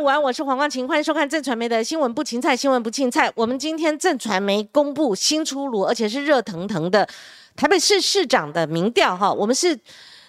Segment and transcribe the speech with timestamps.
[0.00, 3.30] 午安，我是黄光琴，欢迎收看正传媒的新闻不芹菜，新闻不芹菜。
[3.36, 7.08] 我们今天正传媒公布新出炉，而且是热腾腾的
[7.54, 9.32] 台北市市长的民调哈。
[9.32, 9.78] 我们是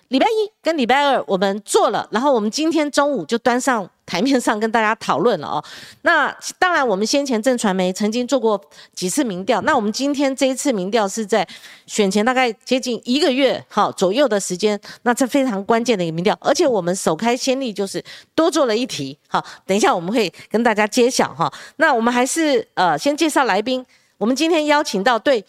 [0.09, 5.63] 礼拜一跟礼拜二我们做了，然后我们今天中午就端上台面上跟大家讨论了哦。
[6.03, 8.59] 那当然，我们先前正传媒曾经做过
[8.93, 11.47] 几次民调，那我们今天这一次民调是在
[11.87, 18.03] 选前大概接近一个月哈左右的时间，那这非常关键的一个民调，而且我们首开先例就是
[18.33, 21.51] 多做了一题，好，等一下我们会跟大家揭晓哈。
[21.77, 23.85] 那我们还是呃先介绍来宾，
[24.17, 25.43] 我们今天邀请到对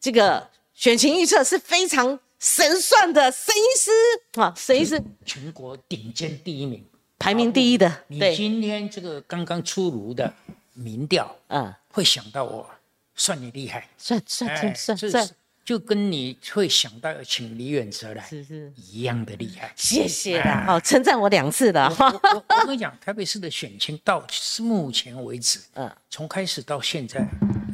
[0.00, 6.82] 这个选情预测是非常神算的神医师啊，神医师全国顶尖第一名，
[7.20, 10.32] 排名第一的，你，今天这个刚刚出炉的
[10.72, 12.66] 民调，嗯，会想到我，
[13.14, 15.30] 算你厉害，算算哎算算算。
[15.62, 19.70] 就跟你会想到要请李远哲来是是，一样的厉害。
[19.76, 24.26] 谢谢啦，好称赞我两次的，哈，我我我跟你讲，台北市的选情到
[24.60, 25.88] 目前为止，嗯。
[26.08, 27.24] 从开始到现在，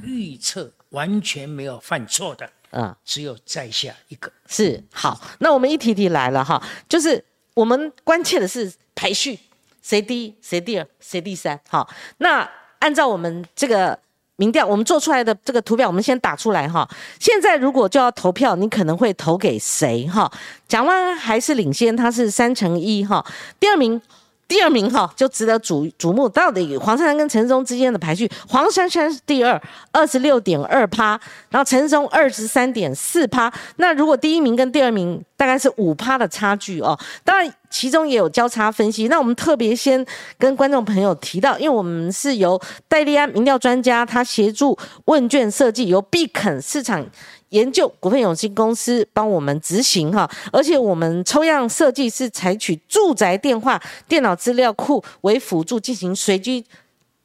[0.02, 2.94] 预测完全没有犯错的，嗯。
[3.04, 4.30] 只有在下一个。
[4.48, 7.24] 是好，那我们一题题来了哈，就是
[7.54, 9.38] 我们关切的是排序，
[9.80, 11.60] 谁第一，谁第二，谁第三。
[11.68, 13.96] 好，那按照我们这个
[14.34, 16.88] 民调，我们做出来的这个图表，我们先打出来哈。
[17.20, 20.28] 现在如果就要投票，你可能会投给谁哈？
[20.66, 23.24] 蒋万安还是领先，他是三乘一哈，
[23.60, 24.02] 第二名。
[24.48, 31.18] 第二名哈就值得瞩瞩目，到底黄珊珊跟陈松之间的排序，黄珊珊是第二，二十六点二趴，
[31.50, 33.52] 然后陈松二十三点四趴。
[33.76, 39.08] 那如果第一名跟第二名大概是五趴的差距哦，当然其中也有交叉分析。
[39.08, 40.04] 那我们特别先
[40.38, 47.04] 跟观众朋友提到，因为我们是由戴利安民调专家他协助问卷设计，由必肯市场。
[47.50, 56.64] 研究股份有限公司帮我们执行哈，而且我们抽样设计是采取住宅电话、电脑资料库为辅助进行随机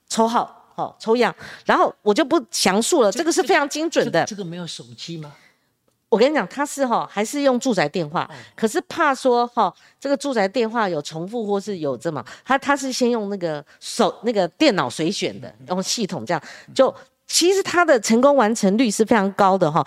[0.08, 4.23] 抽号，好抽样，然后我就不详述了，这个是非常精准的。
[4.25, 5.33] 这个没有手机吗？
[6.08, 16.43] 我跟你讲，他是哈还是用住宅电话，可是怕说哈这个住宅电话有重复或是有这么，他他是先用那个手那个电脑随选的，用系统这样
[16.76, 16.93] 就。
[17.31, 19.83] 其实它的成功完成率是非常高的哈，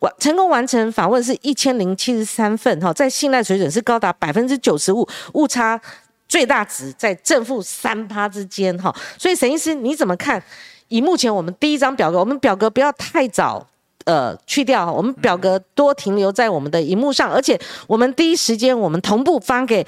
[0.00, 5.80] 完成功完成访问是一千零七十三份哈，在信赖水准是高达百分之九十五，误差
[6.28, 8.92] 最大值在正负三趴之间哈。
[9.16, 10.42] 所以沈医师你怎么看？
[10.88, 13.64] 以目前我们第一张表格，我们表格不要太早
[14.04, 19.86] 呃去掉，我们表格多停留在我们的荧幕上，而且我们第一时间我们同步发给。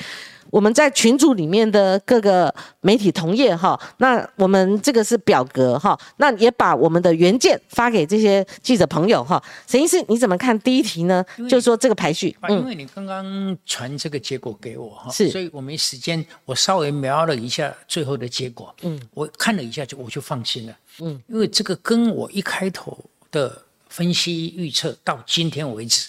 [0.50, 9.42] 我们在群组里面的各个媒体同业哈，那我们这个是表格哈，那也把我们的原件发给这些记者朋友哈。
[9.66, 11.24] 沈医师，你怎么看第一题呢？
[11.48, 22.98] 就是说这个排序，啊，因为你刚刚传这个结果给我哈，是所以我没时间，我稍微瞄了一下最后的结果，嗯，我看了一下就我就放心了，嗯，因为这个跟我一开头
[23.30, 26.08] 的分析预测到今天为止。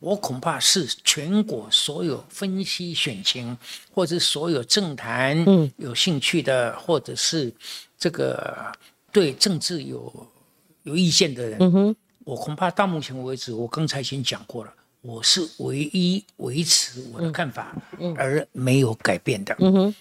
[0.00, 3.56] 我恐怕是全国所有分析选情，
[3.92, 5.36] 或者所有政坛
[5.76, 7.52] 有兴趣的，或者是
[7.98, 8.72] 这个
[9.12, 10.26] 对政治有
[10.84, 14.72] 有意见的人，我恐怕到目前为止，我刚才已经讲过了，
[15.02, 17.76] 我是唯一维持我的看法
[18.16, 19.54] 而没有改变的。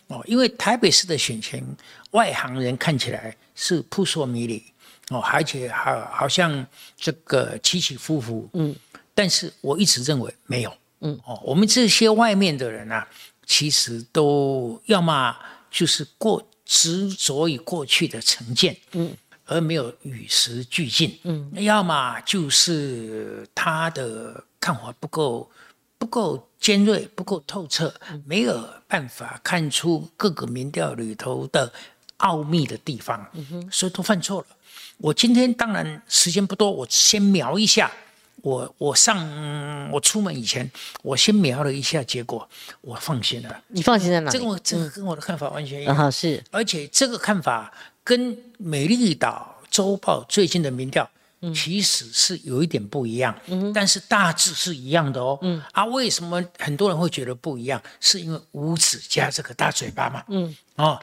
[0.07, 1.75] 哦，因为台北市的选情，
[2.11, 4.63] 外行人看起来是扑朔迷离，
[5.09, 6.65] 哦，而且好好像
[6.95, 8.73] 这个起起伏伏，嗯。
[9.19, 11.19] 但是我一直认为没有，嗯。
[11.25, 13.05] 哦，我们这些外面的人啊，
[13.45, 15.35] 其实都要么
[15.69, 19.11] 就是过执着于过去的成见，嗯，
[19.43, 25.51] 而没有与时俱进，嗯，要么就是他的看法不够
[25.97, 27.93] 不够尖锐，不够透彻，
[28.25, 31.69] 没有办法看出各个民调里头的
[32.17, 34.47] 奥秘的地方，嗯所以都犯错了。
[34.95, 37.91] 我今天当然时间不多，我先描一下。
[38.41, 40.69] 我我上我出门以前，
[41.01, 42.47] 我先瞄了一下结果，
[42.81, 43.63] 我放心了。
[43.67, 44.37] 你放心在哪里？
[44.37, 45.95] 这个我这个跟我的看法完全一样。
[45.95, 51.09] 啊，是，而且这个看法跟美丽岛周报最近的民调，
[51.53, 53.37] 其实是有一点不一样。
[53.47, 55.37] 嗯，但是大致是一样的哦。
[55.41, 57.81] 嗯，啊，为什么很多人会觉得不一样？
[57.99, 60.23] 是因为吴子嘉这个大嘴巴嘛。
[60.29, 60.99] 嗯，哦，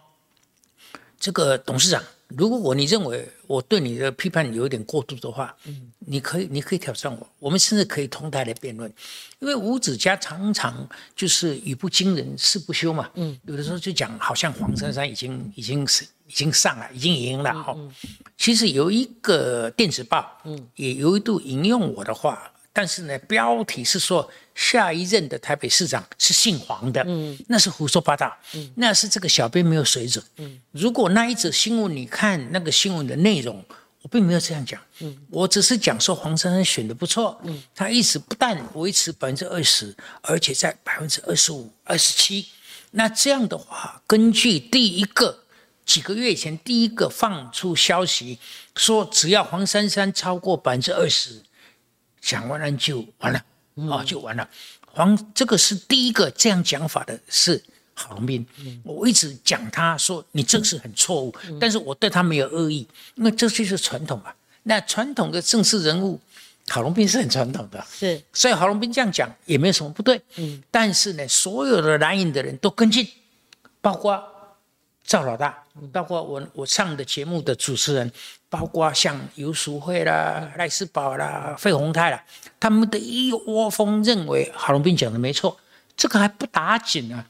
[1.18, 2.02] 这个董事长。
[2.28, 8.92] 如果你认为我对你的批判有一点过度的话，嗯，你可以，你可以挑战我，我们甚至可以同台来辩论，
[9.38, 17.76] 因为吴子嘉常常就是语不惊人誓不休嘛，嗯，有的时候就讲好像黄珊珊已经已经是已经上了，已经赢了哈，
[18.36, 22.50] 其实有一个电子报，嗯，也有一度引用我的话。
[22.76, 33.64] 但是呢，标题是说下一任的台北市长是姓黄的，嗯，那是胡说八道，嗯，那是这个小编没有水准，嗯，如果那一则新闻你看那个新闻的内容，
[34.02, 42.46] 我并没有这样讲，嗯，我只是讲说黄珊珊选的不错，嗯，他一直不但维持百分之二十，而且在百分之二十五、二十七，
[42.90, 45.40] 那这样的话，根据第一个。
[45.86, 48.40] 几个月前，第一个放出消息
[48.74, 51.40] 说，只要黄珊珊超过百分之二十，
[52.26, 53.40] 蒋万安就完了，
[53.76, 54.48] 哦，就完了。
[54.92, 57.62] 黄这个是第一个这样讲法的，是
[57.94, 58.44] 郝龙斌。
[58.82, 62.84] 我一直讲他说你这是很错误，但是我对他没有恶意，
[63.14, 64.32] 因为这就是传统嘛。
[64.64, 66.20] 那传统的政治人物，
[66.66, 70.20] 郝龙斌是很传统的，是，所以郝龙斌这样讲也没有什么不对。
[70.34, 73.06] 嗯，但是呢，所有的蓝营的人都跟进，
[73.80, 74.20] 包括。
[75.06, 75.62] 赵老大，
[75.92, 78.10] 包括我我上的节目的主持人，
[78.48, 82.24] 包括像游淑慧啦、赖世宝啦、费鸿泰啦，
[82.58, 85.56] 他们的一窝蜂认为郝龙斌讲的没错，
[85.96, 87.24] 这个还不打紧啊。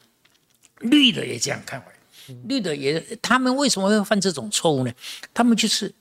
[0.80, 1.82] 绿的也这样看
[2.44, 4.92] 绿的也，他们为什么会犯这种错误呢？
[5.34, 5.94] 他们就是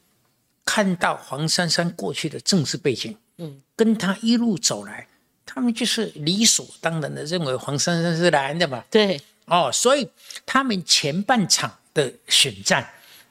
[0.64, 5.08] 看到黄珊珊过去的政治背景，嗯，跟他一路走来，
[5.46, 9.20] 他们就是理所当然的认为黄珊珊是蓝的嘛，对。
[9.46, 10.10] 哦，所以
[10.46, 12.90] 他们前半场的选战，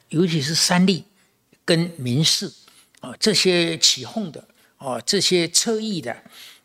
[0.08, 1.04] 尤其是三立
[1.64, 2.50] 跟民视
[3.00, 4.42] 啊这些起哄的
[4.78, 6.16] 哦，这些侧翼的，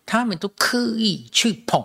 [0.05, 1.83] 他们都刻意去捧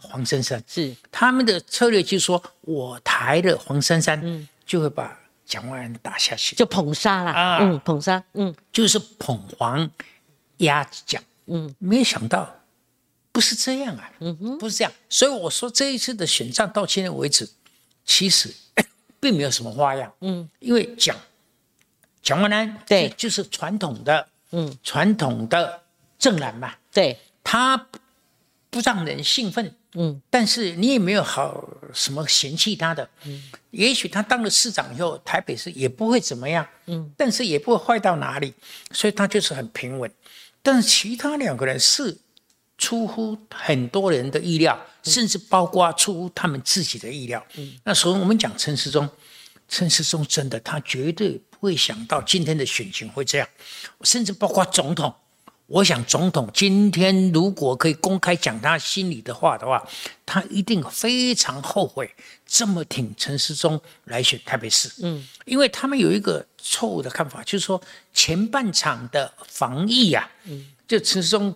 [0.00, 0.94] 黄珊珊，是。
[1.10, 9.90] 他们的策略就是说我抬了黄珊珊，嗯，就会把蒋万安打下去，就捧杀了啊，嗯，捧杀，嗯，就是捧黄
[10.58, 12.61] 压蒋，嗯，没有想到。
[13.32, 17.48] 不是这样啊，嗯哼，不是这样，所以我说这一次的选战到现在为止，
[18.04, 18.52] 其实
[19.18, 21.16] 并没有什么花样，嗯，因为蒋
[22.22, 25.82] 蒋万安对，就是传统的，嗯，传统的
[26.18, 27.76] 正蓝嘛，对，他
[28.68, 38.52] 不让人兴奋，嗯，但是你也没有好什么嫌弃他的，嗯，也许他当了市长以后，台北市也不会怎么样，嗯，但是也不会坏到哪里，
[38.90, 40.12] 所以他就是很平稳，
[40.62, 42.18] 但是其他两个人是。
[42.82, 47.40] 出乎很多人的意料，甚至包括出乎他们自己的意料。
[47.54, 49.08] 嗯，那所以我们讲陈世忠，
[49.68, 53.48] 陈世忠真的他绝对不会想到今天的选情会这样，
[54.02, 55.14] 甚至包括总统。
[55.68, 59.80] 我想总统今天如果可以公开讲他心里的话的话，
[60.26, 62.12] 他一定非常后悔
[62.44, 64.92] 这么挺陈世忠来选台北市。
[65.02, 67.80] 嗯，因为他们有一个错误的看法，就是说
[68.12, 71.54] 前半场的防疫啊，嗯，就陈世忠。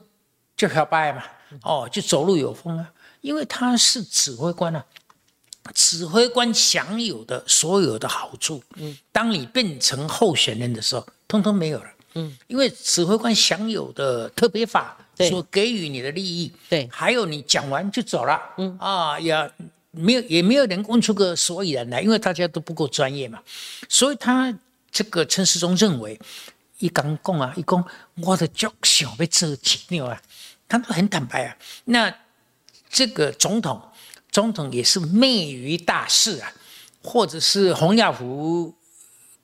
[0.56, 1.22] 就漂白嘛，
[1.62, 4.84] 哦，就走路有风啊，因为他是指挥官啊，
[5.74, 18.76] 指挥官享有的所有的好处，嗯，当你变成候选人的时候，通通没有了，嗯，因为指挥官享有的特别法所给予你的利益，对，还有你讲完就走了，嗯。
[18.78, 19.50] 啊，也
[19.90, 23.42] 没有也没有人问出个所以然来，因为大家都不够专业嘛，
[23.88, 24.56] 所以他
[24.90, 26.18] 这个陈世忠认为，
[26.78, 27.84] 一刚讲啊，一讲
[28.22, 30.22] 我的脚想被折紧了啊。
[30.68, 32.12] 他都很坦白啊，那
[32.90, 33.80] 这个总统，
[34.30, 36.52] 总统也是昧于大势啊，
[37.02, 38.74] 或者是洪耀福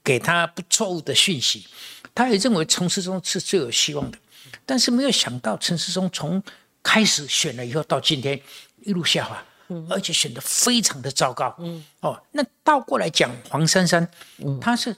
[0.03, 1.67] 给他不错误的讯息，
[2.15, 4.19] 他也认为陈世忠是最有希望的，
[4.67, 6.43] 但是没有想到陈世忠从
[6.83, 8.41] 开始选了以后到今天
[8.83, 9.45] 一路下滑，
[9.91, 14.09] 而且选的非常的糟糕，嗯，哦，那倒过来讲黄珊珊，
[14.39, 14.97] 嗯，他是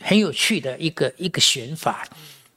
[0.00, 2.06] 很有趣的一个一个选法，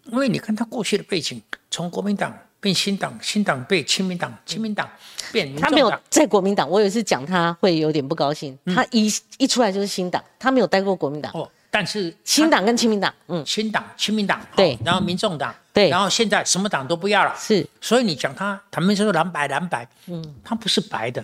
[0.06, 1.42] 因为你看她过去的背景，
[1.72, 2.38] 从国民党。
[2.66, 4.90] 变新党，新党被亲民党，亲民党
[5.32, 8.58] 变民他没有在国民党，我有一次讲他会有点不高兴。
[8.74, 9.08] 他一
[9.38, 11.32] 一出来就是新党，他没有待过国民党。
[11.36, 17.36] 哦，但是新党跟亲民党，嗯，新党、亲民党，对，然后民众党，对，然后现在什么党都不要了。
[17.38, 21.24] 是，所以你讲他，他们说蓝白蓝白，嗯，他不是白的，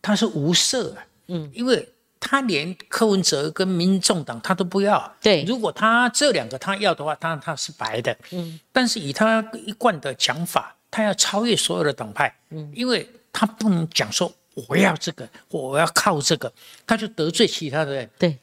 [0.00, 0.96] 他是无色，
[1.28, 1.88] 嗯，因为。
[2.24, 14.32] 他连柯文哲跟民众党他都不要，对，如果他这两个他要的话，当然他是白的，嗯，但是以他一贯的讲法，他要超越所有的党派，嗯，因为他不能讲说
[14.68, 16.50] 我要这个，我要靠这个，
[16.86, 18.38] 他就得罪其他的人，对。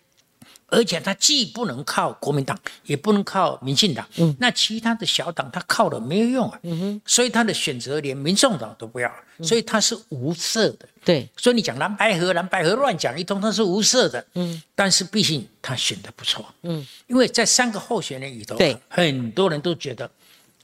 [0.71, 9.11] 而且他既不能靠国民党，也不能靠民进党，嗯，那其他的小党他靠了没有用啊，嗯哼，所以他的选择连民众党都不要，
[9.41, 20.09] 所以他是无色的，对，所以你讲蓝白河，蓝白河乱讲一通，他是无色的，嗯，但是毕竟他选的不错，嗯，因为在三个候选人里头，对，很多人都觉得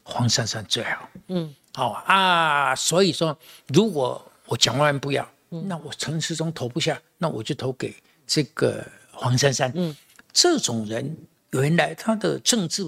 [0.03, 7.95] 黄珊珊最好，嗯，好啊，所以说如果我蒋万安不要，那我陈时中投不下，那我就投给
[8.27, 8.85] 这个。
[9.15, 9.95] 黄珊珊，嗯，
[10.31, 11.17] 这种人
[11.51, 12.83] 原来他的政治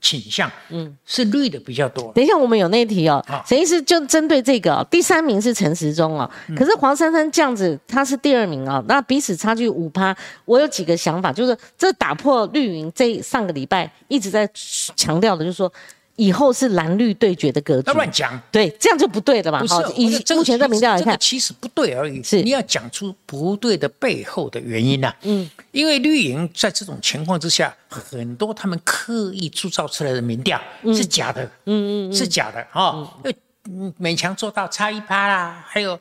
[0.00, 2.12] 倾向，嗯，是绿的比较多。
[2.12, 10.14] 等一下，我们有那题哦好，沈医师就针对这个、哦，第三名是陈时中哦，嗯可是黄珊珊这样子，他是第二名哦，那彼此差距五趴。
[10.44, 15.72] 我有几个想法，就是这打破绿营这上个礼拜一直在强调的，就是说
[16.20, 17.94] 以后是蓝绿对决的格局他。
[17.94, 19.60] 乱讲，对，这样就不对的嘛。
[19.60, 22.22] 不是好，以这个目前的民调来看，其实不对而已。
[22.22, 30.60] 是你要讲出不对的背后的原因呐、嗯，因为绿营在这种情况之下，很多他们刻意铸造出来的民调
[30.94, 33.34] 是假的，嗯嗯，是假的哈，嗯
[33.70, 35.98] 嗯，勉强做到差一趴啦，还有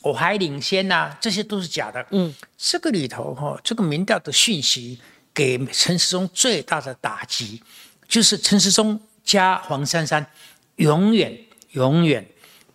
[0.00, 2.06] 我还领先呐、这些都是假的。
[2.12, 4.98] 嗯，这个里头哈、这个民调的讯息
[5.34, 7.62] 给陈时中最大的打击，
[8.08, 10.26] 就是陈时中加黄珊珊，
[10.76, 11.38] 永远
[11.72, 12.26] 永远，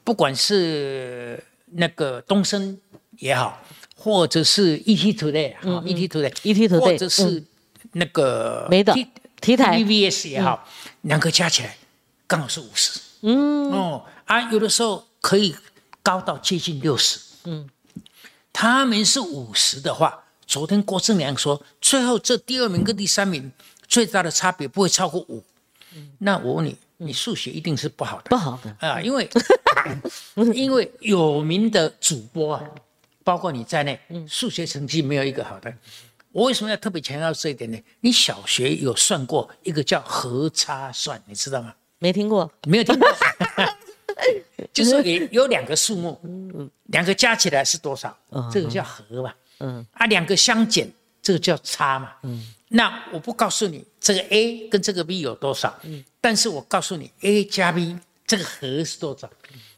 [0.04, 2.80] 不管是那个东升
[3.18, 3.62] 也好，
[3.96, 7.44] 或者是 ET Today 啊、ET Today ET Today，或者是
[7.94, 9.08] 那个没的 T-
[9.42, 10.68] 题台 TVBS 也好，
[11.02, 11.78] 两个加起来
[12.28, 13.00] 刚好是五十。
[13.22, 15.56] 嗯，哦啊，有的时候可以
[16.02, 17.20] 高到接近六十。
[17.46, 17.70] 嗯，
[18.54, 23.52] 他们是五十的话，昨天郭正良说，最后这第二名跟第三名
[23.88, 25.44] 最大的差别不会超过五。
[26.20, 28.76] 那我问你，你数学一定是不好的不好的。
[28.80, 29.30] 啊，因为
[30.54, 32.64] 因为有名的主播啊，
[33.24, 35.74] 包括你在内，数学成绩没有一个好的。
[36.32, 37.82] 我为什么要特别强调这一点呢？
[38.02, 41.74] 你小学有算过一个叫和差算，你知道吗？
[42.00, 43.08] 没听过，没有听过，
[44.74, 48.16] 就是有有两个数目，两个加起来是多少？
[48.52, 49.34] 这个叫和嘛。
[49.60, 52.12] 嗯，啊，两个相减，这个叫差嘛。
[52.24, 59.30] 嗯，那我不告诉你这个 A 跟这个 B 有多少，嗯，但是我告诉你 A 加 B 这个和是多少？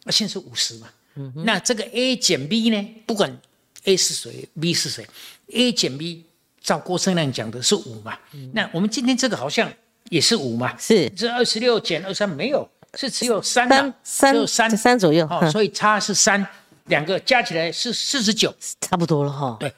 [0.03, 0.87] 那现在是五十嘛。
[1.15, 2.95] 嗯，那这个 A 减 B 呢？
[3.05, 3.35] 不管
[3.83, 5.07] A 是谁，B 是谁
[5.53, 6.23] ，A 减 B，
[6.61, 8.17] 照郭生亮讲的是五嘛。
[8.33, 9.71] 嗯那我们今天这个好像
[10.09, 10.75] 也是五嘛。
[10.77, 16.45] 是这二十六减二三没有，是只有三嘛三只有三三三左右，哦，所以差是三，
[16.85, 19.57] 两个加起来是四十九，差不多了哈。
[19.59, 19.71] 对，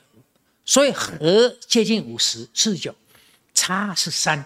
[0.65, 2.93] 所以和接近五十，四十九，
[3.59, 4.45] 差是三，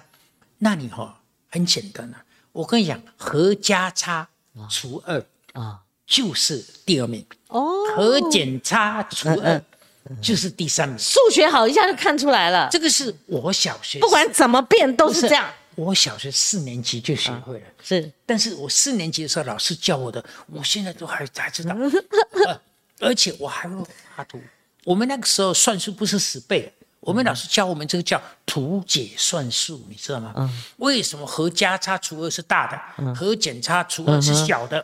[0.57, 4.27] 那你哈、很简单啊，我跟你讲，和加差
[4.67, 15.47] 除二啊，就是第二名，哦，和减差除嗯二就是第三名，数学好一下就看出来了，这个是我小学不管怎么变都是这样。
[15.75, 17.65] 我小学四年级就学会了。
[17.83, 18.11] 是。
[18.25, 21.75] 但是我四年级的时候，老师教我的，我现在都还还知道，
[22.47, 22.59] 呃
[22.99, 23.75] 而且我还会
[24.15, 24.41] 画图。
[24.85, 26.71] 我们那个时候算术不是死背，
[27.05, 30.49] 我们老师教我们这个叫图解算术，你知道吗？
[30.77, 34.83] 为什么和加差除二是大的，和减差除二是小的？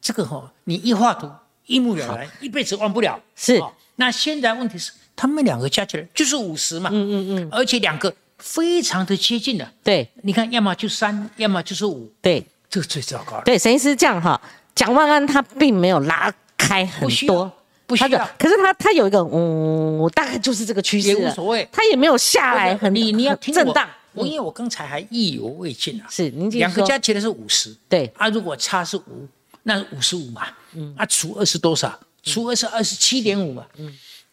[0.00, 1.30] 这个哈、你一画图
[1.66, 3.20] 一目了然，一辈子忘不了。
[3.34, 3.56] 是。
[3.56, 9.72] 哦那现在问题是，他们两个加起来就是五十嘛，嗯嗯嗯，而且两个非常的接近的。
[9.84, 10.10] 对。
[10.24, 12.44] 你看，要么就三，要么就是五，对。
[12.68, 13.42] 这个最糟糕了。
[13.44, 14.40] 对，沈医师这样哈，
[14.74, 17.50] 蒋万安他并没有拉开很多，
[17.86, 21.68] 不需要，可是他他有一个嗯，大概就是这个趋势也，无所谓。
[21.70, 26.06] 他也没有下来很你你要很听我震荡，我因为我刚才还意犹未尽啊。
[26.10, 28.10] 是您两个加起来是五十，对。
[28.16, 29.28] 啊，如果差是五，
[29.64, 31.98] 那五十五嘛，嗯，啊，除二是多少？
[32.22, 33.92] 除二是二十七点五嘛，嗯，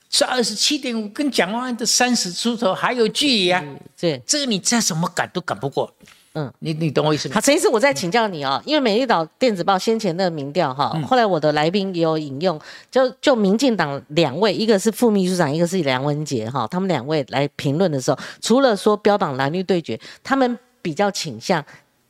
[0.10, 3.62] 是二十七点五，跟蒋万安的三十出头还有距离啊，
[4.00, 4.22] 对。
[4.25, 5.93] 这个你再怎么赶都赶不过，
[6.33, 6.45] 嗯。
[6.45, 7.35] 嗯，你你懂我意思吗？
[7.35, 7.41] 好，？
[7.41, 11.03] 陈医师，我再请教你哦，因为美丽岛电子报先前的民调哈，嗯。
[11.03, 12.59] 后来我的来宾也有引用，
[12.89, 21.63] 就就民进党两位，一个是副秘书长，一个是梁文杰哈，他们两位来评论的时候，除了说标榜蓝绿对决，他们比较倾向。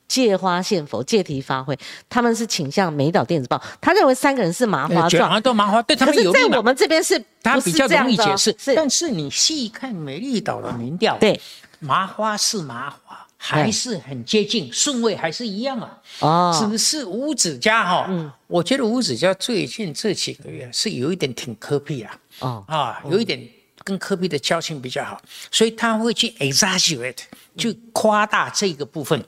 [0.07, 1.73] 借花献佛，借题发挥，
[2.09, 6.49] 他们是倾向美岛电子报，他认为三个人是麻花状，像都麻花，对他们有利嘛。
[6.49, 8.75] 在我们这边是他比较容易解释，是。
[8.75, 11.39] 但是你细看美丽岛的民调，对。
[11.79, 15.99] 麻花是麻花，还是很接近，顺位还是一样啊。
[16.19, 23.41] 啊，只是五指家哈、我觉得五指家最近这几个月是有一点挺科比啊，哦啊，有一点
[23.83, 25.19] 跟科比的交情比较好，
[25.49, 27.23] 所以他会去 exaggerate，
[27.57, 29.19] 去夸大这个部分。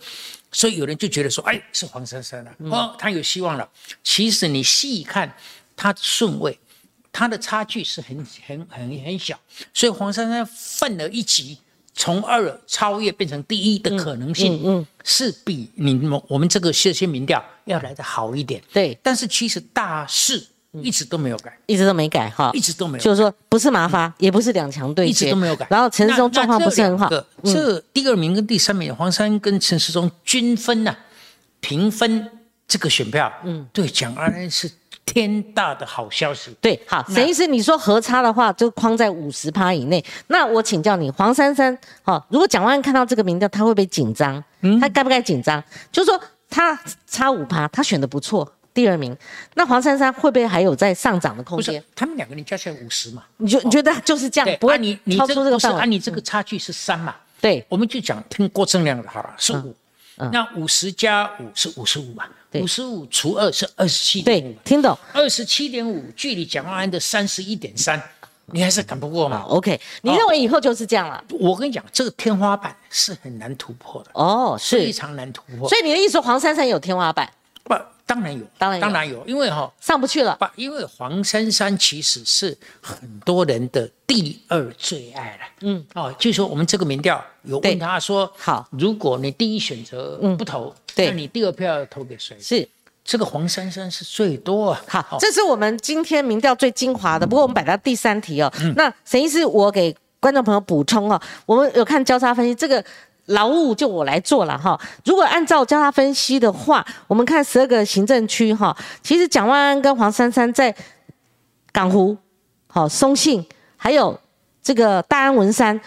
[0.52, 3.68] 所以有人就觉得说，哎，是黄珊珊了，哦，他有希望了。
[4.04, 5.36] 其实你细看
[5.76, 6.60] 他的顺位，
[7.12, 8.16] 他的差距是很
[8.46, 9.40] 很很很小，
[9.74, 11.58] 所以黄珊珊奋了一级，
[11.94, 18.62] 从二超越变成第一的可能性，嗯，是比你们我们这个这些民调要来的好一点。
[18.74, 20.44] 对，但是其实大势
[20.82, 25.68] 一直都没有改，一直都没改哈，一直都没有就是说不是麻发，也不是两强对决一，直都没有改。
[25.70, 27.10] 然后陈世忠状况不是很好，
[27.44, 30.96] 这第二名跟第三名，黄珊跟陈世忠均分呐、
[31.60, 32.28] 平分
[32.68, 34.72] 这个选票，嗯，对蒋万安是
[35.06, 36.56] 天大的好消息。
[36.62, 40.04] 对，好，沈医师，你说核差的话就框在五十趴以内。
[40.28, 44.44] 那我请教你，黄珊珊，好，如果蒋万安看到这个民调，他会不会紧张？
[44.62, 45.64] 嗯，他该不该紧张？
[45.92, 46.20] 就是说
[46.50, 49.16] 他差五趴，他选的不错，第二名。
[49.56, 51.84] 那黄珊珊会不会还有在上涨的空间？
[51.96, 53.24] 他们两个人加起来五十嘛？
[53.38, 55.80] 你就你觉得就是这样，不会你你超出这个范围？
[55.80, 57.16] 按你这个差距是三嘛？
[57.42, 59.76] 对，我们就讲听郭正亮的好了，是五。
[60.32, 62.26] 那五十加五是五十五嘛？
[62.54, 64.56] 五十五除二是二十七点五。
[64.64, 64.98] 听懂？
[65.12, 68.02] 二十七点五距离蒋万安的三十一点三，
[68.48, 71.24] 你还是赶不过嘛？OK，你认为以后就是这样了？
[71.40, 74.12] 我跟你讲，这个天花板是很难突破的。
[74.14, 75.68] 哦，是非常难突破。
[75.68, 77.28] 所以你的意思，黄珊珊有天花板？
[77.64, 77.74] 不，
[78.06, 80.36] 当然有，当然当然有，因为哈上不去了。
[80.38, 85.40] 不，因为黄珊珊其实是很多人的第二最爱了。
[85.62, 92.38] 嗯，哦，就说我们这个民调有问他说，好，如果你第一选择不投，那你第二票要投给谁？
[92.40, 92.68] 是
[93.06, 94.82] 这个黄珊珊是最多啊。
[94.88, 97.26] 好，这是我们今天民调最精华的。
[97.26, 98.52] 不过我们摆到第三题哦。
[98.76, 102.84] 那沈医师，我给观众朋友补充哦，我们有看交叉分析这个。
[103.28, 104.80] 劳务就我来做了哈。
[105.06, 110.76] 如果按照交叉分析的话，我们看十二个行政区哈，其实蒋万安跟黄珊珊在
[111.72, 112.18] 港湖、
[112.68, 113.46] 好松信，
[113.78, 114.20] 还有
[114.62, 115.80] 这个大安文山，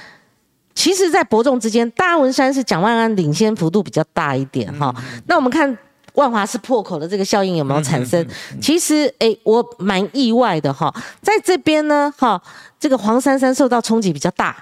[0.74, 1.88] 其实在伯仲之间。
[1.90, 4.94] 大安文山是蒋万安领先幅度比较大一点哈。
[5.26, 5.76] 那我们看
[6.14, 8.26] 万华是破口的这个效应有没有产生？
[8.60, 10.90] 其实诶，我蛮意外的哈。
[11.20, 12.40] 在这边呢哈，
[12.80, 14.56] 这个黄珊珊受到冲击比较大。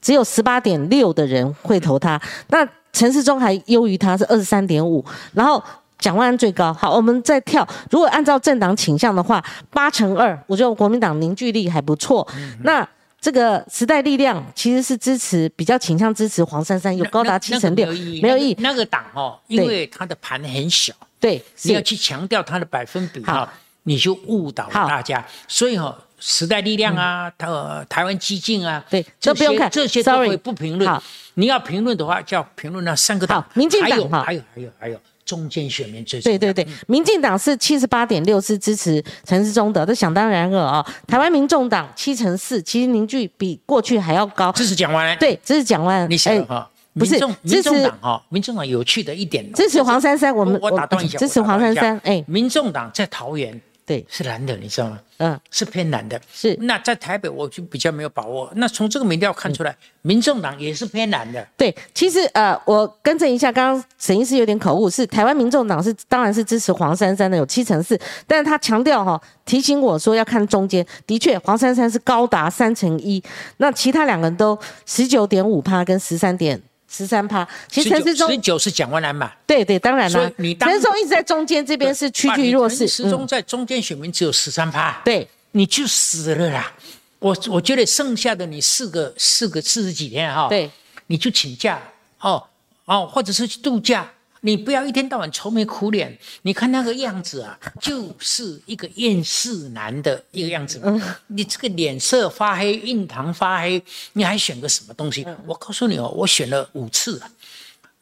[0.00, 5.04] 只有十八点六的人会投他，那陈世忠还优于他，是二十三点五。
[5.32, 5.62] 然后
[5.98, 6.72] 蒋万安最高。
[6.72, 7.66] 好，我们再跳。
[7.90, 12.26] 如果按照政党倾向的话，八乘二，我觉得国民党凝聚力还不错。
[12.62, 12.86] 那
[13.20, 17.86] 这个时代力量其实是支持比较倾向支持黄珊珊，有高达七成六，
[18.22, 18.56] 没有意义。
[18.58, 23.52] 那个党哦，因为它的盘很小，对，你要去强调它的百分比哈，
[23.82, 25.24] 你就误导了大家。
[25.46, 25.96] 所以哈。
[26.20, 27.48] 时代力量啊，台
[27.88, 31.02] 台湾激进啊，对，这不用看，这些都会不评论。
[31.34, 33.44] 你要评论的话，就要评论那三个党。
[33.54, 40.86] 民进党哈，还有还有还有中间选民最对对对，民进党是七十八点六，是支持陈世忠的，这想当然了啊。
[41.06, 44.52] 台湾民众党七成四，其实凝聚比过去还要高。
[44.52, 46.10] 支持蒋万安，对，支持蒋万安。
[46.10, 51.98] 你想哈，不是民众党哈，民众党有趣的一点，支持黄珊珊，我们我打断一下，支持黄珊珊。
[52.04, 53.58] 哎，民众党在桃园。
[53.86, 55.00] 对，是蓝的，你知道吗？
[55.22, 56.18] 嗯，是偏蓝的。
[56.32, 58.50] 是，那在台北我就比较没有把握。
[58.56, 61.46] 那从这个民调看出来，民众党也是偏蓝的。
[61.58, 73.22] 对，其实呃，我更正一下，刚刚沈医师有点口误，是台湾民众党是当然是支持黄珊珊的，有七成四，但是他强调哈，提醒我说要看中间，的确黄珊珊是高达三成一，
[73.58, 76.58] 那其他两个人都十九点五趴跟十三点。
[76.90, 79.30] 十三趴，其实陈世忠十九是蒋万安嘛？
[79.46, 80.32] 对对，当然了。
[80.38, 82.78] 你陈世忠一直在中间，这边是屈居弱势。
[82.78, 86.72] 陈世忠在中间选民只有十三趴，对，你就死了啦。
[87.20, 90.68] 我我觉得剩下的你四个四个四十几天哈，对，
[91.06, 91.80] 你就请假
[92.20, 92.42] 哦
[92.86, 94.10] 哦，或者是去度假。
[94.42, 100.80] 你不要一天到晚愁眉苦脸，你看那个样子啊，就是一个厌世男的一个样子。
[101.26, 103.82] 你这个脸色发黑，印堂发黑，
[104.14, 105.26] 你还选个什么东西？
[105.46, 107.30] 我告诉你哦，我选了五次了。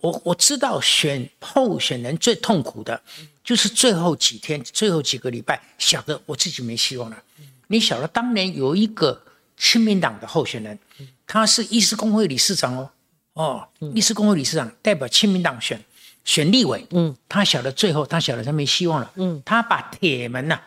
[0.01, 3.01] 我我知道选候选人最痛苦的，
[3.43, 7.21] 就是最后几天、最后几个礼拜，晓得我自己没希望了。
[7.67, 9.21] 你晓得当年有一个
[9.57, 10.79] 亲民党的候选人，
[11.27, 12.91] 他是医师工会理事长哦，
[13.33, 15.83] 哦，医师工会理事长代表亲民党选。
[16.29, 20.61] 选立委，嗯，他晓得最后，他晓得他没希望了，嗯，他把铁门呐，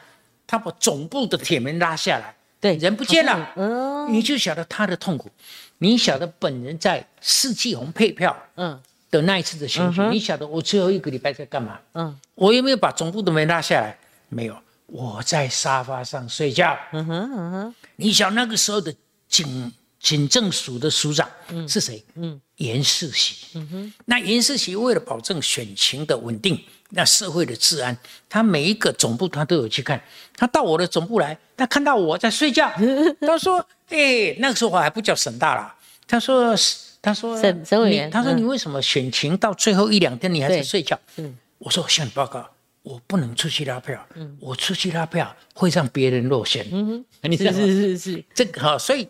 [0.47, 5.29] 他把总部的铁门拉下来，对，人不见了，嗯，你就晓得他的痛苦，
[5.77, 11.77] 你晓得本人在四季红配票，嗯，的那一次的选举，你晓得我最后一个礼拜在干嘛？
[11.93, 13.95] 嗯，我有没有把总部的门拉下来？
[14.29, 18.91] 没有，我在沙发上睡觉，嗯哼，嗯哼，你想那个时候的
[19.27, 19.71] 警。
[20.01, 21.29] 警政署的署长
[21.67, 22.03] 是谁？
[22.15, 23.45] 嗯，严世喜。
[23.53, 26.59] 嗯哼，那严世喜为了保证选情的稳定，
[26.89, 27.95] 那社会的治安，
[28.27, 30.01] 他每一个总部他都有去看。
[30.35, 32.71] 他到我的总部来，他看到我在睡觉，
[33.21, 35.75] 他说：“哎，那个时候我还不叫沈大啦。”
[36.07, 36.55] 他说
[36.99, 42.49] ：“他说省省委员，他说你为什么选情到最后一两天你还在睡觉？”嗯，我说：“我向你报告，
[42.81, 44.03] 我不能出去拉票。
[44.15, 46.67] 嗯，我出去拉票会让别人落选。
[46.71, 49.07] 嗯哼， 你是是是是这个哈，所以。”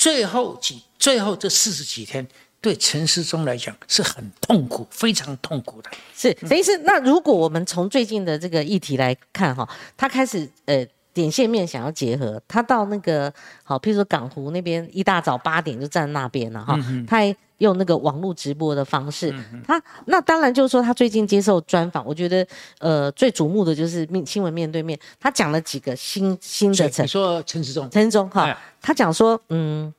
[0.00, 2.26] 最后几，最后这四十几天，
[2.58, 5.90] 对陈世忠来讲是很痛苦，非常痛苦的。
[6.16, 10.82] 是，等于是那如果我们从最近的这个议题来看哈，他开始呃
[11.12, 13.30] 点线面想要结合，他到那个
[13.62, 19.34] 好，譬如说港湖那边一大早八点就站那边了哈，他还用那个网络直播的方式。
[19.66, 22.46] 他那当然就是说，他最近接受专访，我觉得
[22.78, 29.92] 呃最瞩目的就是面新闻面对面，他讲了几个新新的你说陈时中，陈时中哈，他讲说，嗯，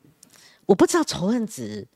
[0.65, 1.87] 我不知道仇恨值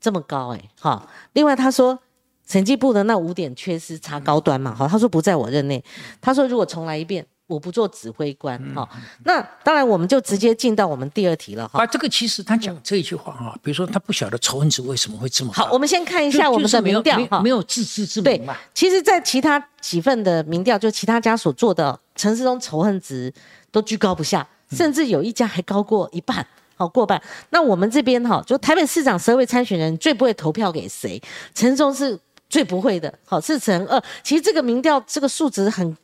[0.00, 1.08] 这么高哎，哈。
[1.32, 1.98] 另外他说，
[2.46, 5.82] 审计部的那五点缺失差高端嘛，好，他说不在我任内。
[6.20, 7.26] 他说如果重来一遍。
[7.48, 8.88] 我不做指挥官哈，
[9.24, 11.80] 那当然我们就直接进到我们第二题了哈。
[11.80, 15.70] 啊，这个其实他讲这一句话哈，比如说他不晓得仇恨值为什么会这么好。
[15.72, 18.56] 我们先看一下我们的民调哈，没有自知之明嘛。
[18.74, 23.32] 其实，在其他几份的民调，就其他家所做的城市中仇恨值
[23.70, 27.22] 都居高不下，甚至有一家还高过一半，好过半。
[27.50, 31.22] 那我们这边哈，就台北市长十二位参选人最不会投票给谁？
[31.54, 32.18] 陈中是
[32.50, 34.02] 最不会的，好是乘二。
[34.24, 35.96] 其实这个民调这个数值很。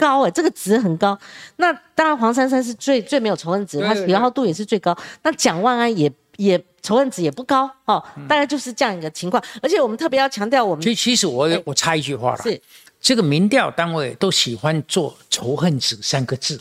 [0.00, 1.16] 高哎，这个值很高。
[1.56, 4.96] 那当然，黄珊珊是最最没有仇恨值，他喜好度也是最高。
[5.22, 9.42] 那蒋万安也也仇恨值也不高哦，大概就是这样一个情况。
[9.60, 12.60] 而且我们特别要强调，我们其其实我我插一句话了，是
[13.00, 16.58] 这个民调单位都喜欢做仇恨值三个字。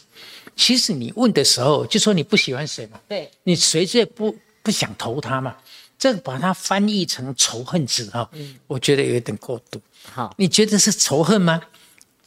[0.55, 5.55] 其实你问的时候就说你不喜欢谁嘛，对，你谁最不不想投他嘛？
[5.97, 8.29] 这个把它翻译成仇恨值哈，
[8.67, 9.81] 我觉得有点过度。
[10.13, 11.61] 好，你觉得是仇恨吗？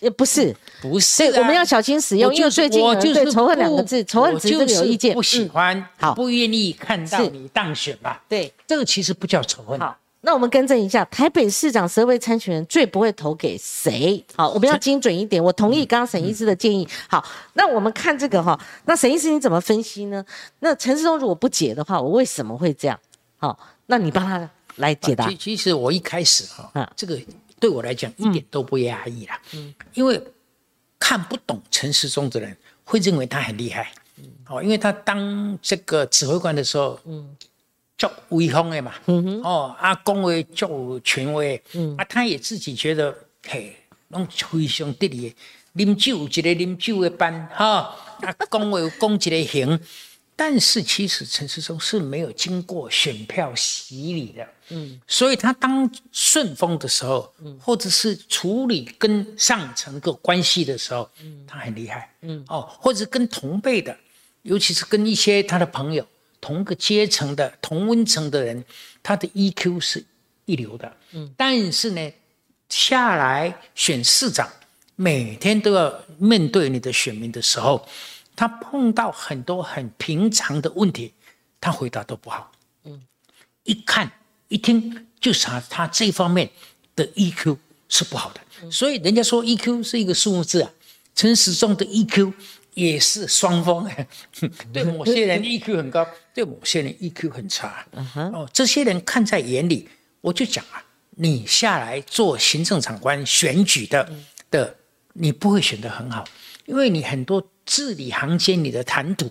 [0.03, 8.21] 也不是，不是，我们要小心使用，因为最近对仇恨两个字，仇恨值这个有意见，不喜欢，好，不愿意看到你当选吧？
[8.29, 9.79] 对，这个其实不叫仇恨。
[9.79, 14.25] 好，那我们更正一下，台北市长十二位参选人最不会投给谁？
[14.35, 15.43] 好，我们要精准一点。
[15.43, 16.89] 我同意刚刚沈医师的建议。
[17.09, 20.25] 好，那我们看这个哈，那沈医师你怎么分析呢？
[20.59, 22.99] 那陈世忠如果不解的话，我为什么会这样？
[23.39, 25.29] 好，那你帮他来解答。
[25.29, 27.17] 其其实我一开始哈，这个。
[27.63, 30.21] 对我来讲一点都不压抑啦，嗯，因为
[30.99, 37.37] 看不懂陈时中的人会认为他很厉害，嗯，哦，因为他当这个指挥官的时候，嗯，
[37.97, 38.93] 叫威风的嘛，
[39.45, 40.69] 哦，啊，恭维叫
[41.05, 43.77] 权威，嗯，啊，他也自己觉得嘿，
[44.09, 45.33] 拢非常得力，
[45.77, 49.79] 啉酒有一个啉酒的班，哈，啊，恭维讲一个行。
[50.45, 63.97] 但是其实陈世忠是没有经过选票洗礼的，嗯，所以他当顺风的时候，嗯，或者是处理跟上层个关系的时候，嗯，他很厉害，嗯，哦，或者跟同辈的，
[64.43, 66.05] 尤其是跟一些他的朋友
[66.41, 68.65] 同个阶层的同温层的人，
[69.01, 70.05] 他的 EQ 是
[70.47, 72.13] 一流的，嗯，但是呢，
[72.69, 74.51] 下来选市长，
[74.97, 77.87] 每天都要面对你的选民的时候。
[78.43, 81.15] 他碰到很多很平常的问题，
[81.61, 82.51] 他回答都不好。
[82.83, 83.01] 嗯，
[83.63, 84.11] 一看
[84.49, 86.51] 一听就查他这方面
[86.97, 87.57] 的 EQ
[87.89, 88.41] 是不好的。
[88.69, 90.69] 所以人家说 EQ 是一个数目字啊，
[91.15, 92.33] 陈时中的 EQ
[92.75, 93.89] 也是双峰。
[94.75, 97.87] 对某些人 EQ 很高，对某些人 EQ 很差。
[98.33, 99.89] 哦，这些人看在眼里，
[100.21, 104.13] 我就讲啊，你下来做行政长官选举的
[104.51, 104.77] 的，
[105.13, 106.25] 你不会选得很好，
[106.67, 107.41] 因为你很多。
[107.65, 109.31] 字里行间你的谈吐，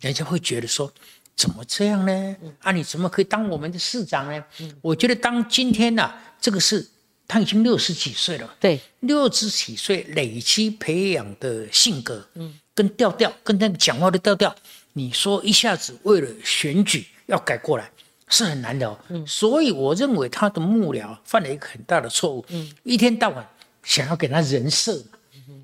[0.00, 0.92] 人家会觉得说，
[1.36, 2.36] 怎么这样呢？
[2.60, 4.44] 啊，你怎么可以当我们的市长呢？
[4.80, 6.86] 我觉得当今天呢，这个是
[7.26, 14.54] 他已经六十几岁了，对，六十几岁累积培养的性格，嗯，跟调调，跟那个讲话的调调，
[14.92, 17.90] 你说一下子为了选举要改过来
[18.28, 18.98] 是很难的哦。
[19.08, 23.44] 嗯，所以我认为他的幕僚犯了一个很大的错误，嗯，一天到晚
[23.82, 25.02] 想要给他人设，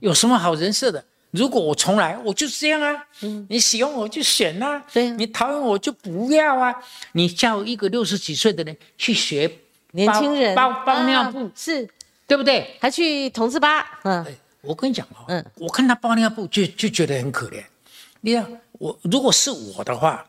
[0.00, 1.04] 有什么好人设的？
[1.30, 3.06] 如果我重来，我就是这样啊。
[3.22, 6.74] 嗯，你喜欢我就选啊，对，你讨厌我就不要啊。
[7.12, 9.50] 你叫一个六十几岁的人去学
[9.92, 11.88] 年轻人包包尿布，是，
[12.26, 12.76] 对不对？
[12.80, 14.00] 还去同志吧？
[14.02, 14.26] 嗯，
[14.60, 17.62] 我跟你讲哦，嗯，我看他包尿布就就觉得很可怜。
[18.22, 20.26] 你看我如果是我的话，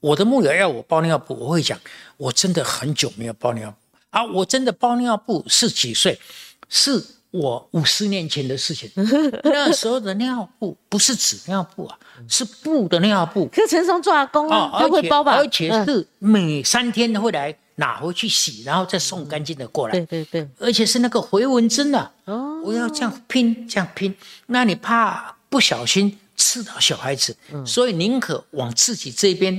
[0.00, 1.80] 我的牧友要我包尿布，我会讲
[2.18, 3.76] 我真的很久没有包尿布
[4.10, 4.24] 啊。
[4.24, 6.20] 我真的包尿布是几岁？
[6.68, 7.02] 是。
[7.32, 8.90] 我五十年前的事情，
[9.42, 13.46] 那时候的尿布不是纸尿布啊，是布的尿布。
[13.46, 15.34] 可是陈松做阿公啊，他会包吧？
[15.34, 19.92] 而且是每三天会来拿回去洗，然后再送干净的过来。
[19.92, 22.10] 对对对，而且是那个回纹针的。
[22.26, 24.14] 哦，我要这样拼，这样拼。
[24.46, 26.18] 那你怕不小心？
[26.42, 29.56] 刺到小孩子，所以宁可往自己这边，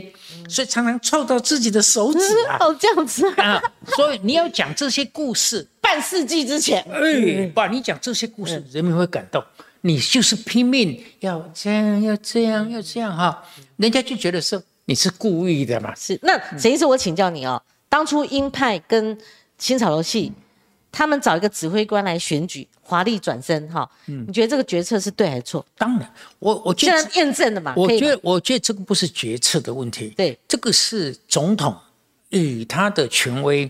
[0.49, 2.19] 所以常常凑到自己的手指
[2.49, 3.25] 啊，哦，这样子。
[3.37, 3.61] 啊，
[3.95, 9.41] 所以你要讲这些故事， 半世纪之前，哎，把你讲这些故事，人民会感动。
[9.79, 13.41] 你就是拼命要这样，要这样，要这样哈，
[13.77, 15.95] 人家就觉得说你是故意的嘛。
[15.95, 19.17] 是，那沈医师，我请教你哦，当初鹰派跟
[19.57, 20.33] 新草楼系。
[20.93, 25.65] 他们找一个指挥官来选举，华丽转身，哈，你觉得这个决策是对还是错？
[25.75, 27.73] 当然，我我觉得验证的嘛。
[27.75, 31.75] 我觉得，我觉得这个不是决策的问题，对，这个是总统
[32.29, 33.67] 以他的权威，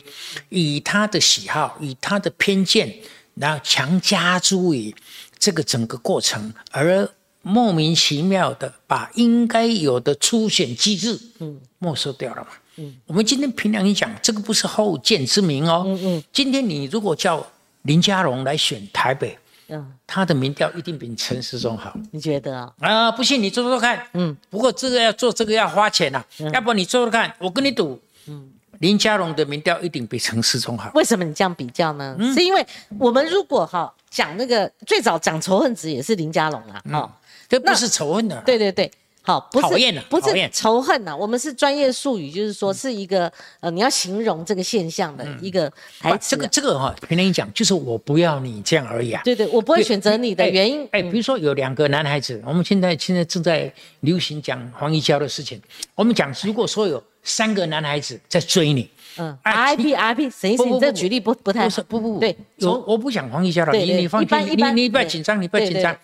[0.50, 2.94] 以他的喜好，以他的偏见，
[3.36, 4.94] 然后强加诸于
[5.40, 7.10] 这个整个过程，而
[7.42, 12.50] 莫名其妙的把应该有的初选机制，嗯，没收掉了嘛。
[12.78, 15.84] 嗯，我们今天凭良心讲，这个不是后见之明哦。
[15.86, 17.46] 嗯嗯，今天你如果叫
[17.84, 21.96] 林佳龙来选台北，嗯，他的民调一定比陈时中好。
[22.12, 22.74] 你觉得啊？
[22.80, 24.04] 啊，不信你做做看。
[24.14, 28.00] 嗯，不过这个要做这个要花钱呐，要不你做做看，我跟你赌。
[28.28, 30.90] 嗯，林佳龙的民调一定比陈时中好。
[30.96, 32.18] 为什么你这样比较呢？
[32.34, 32.66] 是因为
[32.98, 37.12] 我们如果哈讲那个最早讲仇恨值也是林佳龙啊，哦，
[37.48, 38.42] 这不是仇恨的。
[38.46, 38.92] 对对对。
[39.26, 43.32] 好，不是讨厌不是仇恨呐，我们是专业术语，就是说是一个
[43.62, 46.32] 呃，你要形容这个现象的一个台词。
[46.32, 49.22] 这个这个哈，平常讲就是我不要你这样而已啊。
[49.24, 50.86] 对对，我不会选择你的原因。
[50.92, 55.62] 哎，比如说有两个男孩子，我们现在现在正在流行讲黄义娇的事情。
[55.96, 65.96] 我们讲，如果说有三个男孩子在追你，嗯，I P I P，谁谁，你这举例不不太不是不不，对，我我不讲黄义娇了，你你放心，你你不要紧张，你不要紧张。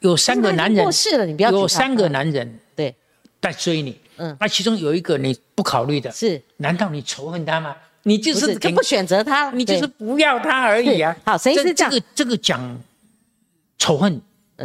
[0.00, 2.94] 有三个男人过世了，你不要有三个男人对。
[3.40, 6.42] 在追你，嗯，那其中有一个你不考虑的，是？
[6.56, 7.76] 难道你仇恨他吗？
[8.02, 11.16] 你就是就不选择他，你就是不要他而已啊。
[11.24, 12.60] 好，谁是这个这个讲
[13.78, 14.20] 仇恨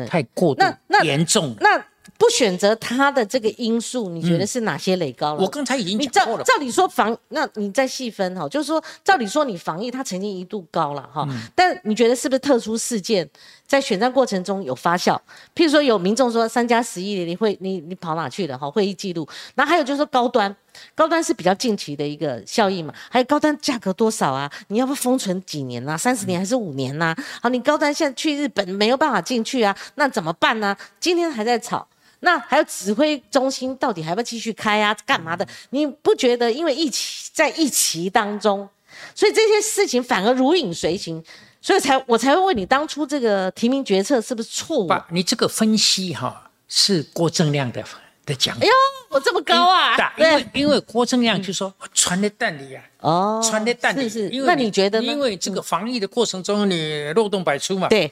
[0.08, 0.65] 太过度
[1.04, 1.56] 严重。
[1.60, 1.78] 那
[2.17, 5.41] 不选择他的这个因素，你觉得是哪些垒高了？
[5.41, 6.43] 我刚才已经讲过了。
[6.43, 13.28] 照理说防，那你再细分哈，就是说，照理说你防疫，它曾经一度高了哈，但你觉得是不是特殊事件
[13.65, 15.19] 在选战过程中有发酵？
[15.56, 18.69] 譬如说有民众说三加十一，你会你你跑哪去了哈？
[18.69, 20.56] 会议记录，然后还有就是说高端，
[20.93, 22.93] 高端是比较近期的一个效益嘛？
[23.10, 24.52] 还有高端价格多少啊？
[24.67, 25.97] 你要不封存几年呐？
[25.97, 27.15] 三十年还是五年呐？
[27.41, 30.78] 好，你高端现在去日本没有办法进去啊，那怎么办呢？
[30.99, 31.88] 今天还在吵。
[32.26, 34.95] 那还有指挥中心到底还要继续开啊？
[35.06, 35.45] 干嘛的？
[35.71, 38.69] 你不觉得因为疫情在疫情当中，
[39.13, 41.21] 所以这些事情反而如影随形，
[41.63, 44.93] 所以才我才会问你当初这个提名决策是不是错误？
[45.10, 47.82] 你这个分析哈是郭正亮的
[48.26, 48.54] 的讲。
[48.58, 48.73] 哎呦，
[49.10, 49.95] 我这么高啊！
[50.17, 54.43] 因为因为郭正亮就说传的蛋里啊，哦，传的蛋里是是。
[54.45, 55.08] 那你觉得呢？
[55.08, 57.88] 因为这个防疫的过程中你漏洞百出嘛。
[57.88, 58.12] 对。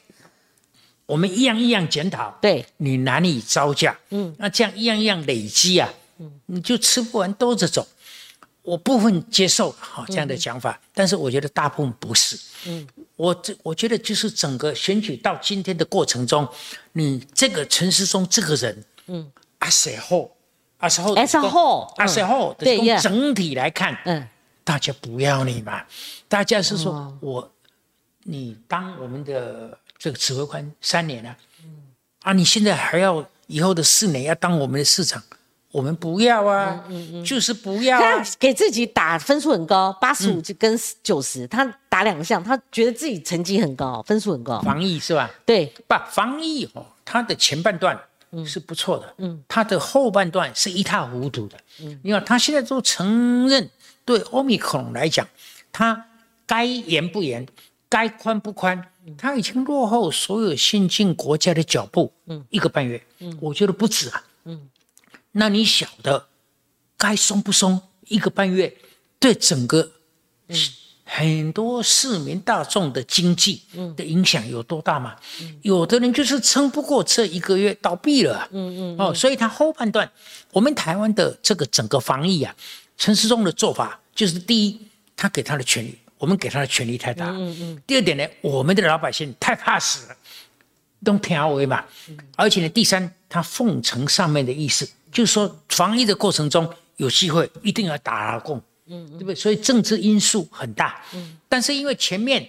[1.08, 7.86] 我们一样一样检讨，对你难以招架，嗯，那这样一样一样累积啊，嗯，你就吃不完兜着走。
[8.62, 16.48] 我部分接受哈这样的讲法，但是我觉得大部分不是，嗯，我这我觉得就是整个选举到今天的过程中，
[16.94, 20.36] 你这个陈世忠这个人，嗯，阿谁后，
[20.78, 24.28] 阿谁后，阿谁后，阿谁后，从整体来看，嗯，
[24.64, 25.84] 大家不要你嘛，
[26.28, 27.52] 大家是说我，
[28.24, 29.78] 你当我们的。
[30.04, 31.76] 这个指挥官三年了，嗯。
[32.24, 35.22] 啊，你现在还要以后的四年要当我们的市长，
[35.72, 36.84] 我们不要啊，
[37.26, 38.00] 就是不要。
[38.00, 44.62] 他给自己打分数很高，八十五就跟九十，他打两项，他觉得自己成绩很高，分数很高。
[44.62, 45.30] 防疫是吧？
[45.46, 48.00] 对，不防疫哦，他的前半段
[48.46, 53.70] 是不错的，嗯，他的后半段是一塌糊涂的，嗯，你看他现在都承认，
[54.06, 55.28] 对欧米克隆来讲，
[55.72, 56.06] 他
[56.46, 57.48] 该严不严，
[57.90, 58.88] 该宽不宽。
[59.18, 64.70] 他已经落后所有先进国家的脚步，嗯，一个半月，嗯，我觉得不止啊，嗯，
[65.34, 66.28] 那你晓得
[66.98, 67.82] 该松不松？
[68.08, 68.76] 一个半月
[69.20, 69.90] 对整个
[71.06, 73.62] 很多市民大众的经济
[73.96, 75.16] 的影响有多大吗？
[75.62, 80.12] 有的人就是撑不过这一个月倒闭了，嗯嗯，哦，所以他后半段，
[80.52, 82.54] 我们台湾的这个整个防疫啊，
[82.98, 84.82] 陈世忠的做法就是第一，
[85.16, 85.98] 他给他的权利。
[86.18, 87.30] 我们给他的权利太大。
[87.30, 87.82] 嗯嗯。
[87.88, 90.16] 第二点呢，我们的老百姓太怕死了，
[91.04, 91.84] 都听话嘛。
[92.36, 98.62] 而且呢，第三，他奉承上面的意思，就是说防疫的过程中有机会一定要打共。
[98.88, 99.36] 嗯对不对？
[99.36, 101.02] 所以政治因素很大。
[101.14, 101.38] 嗯。
[101.48, 102.46] 但是因为前面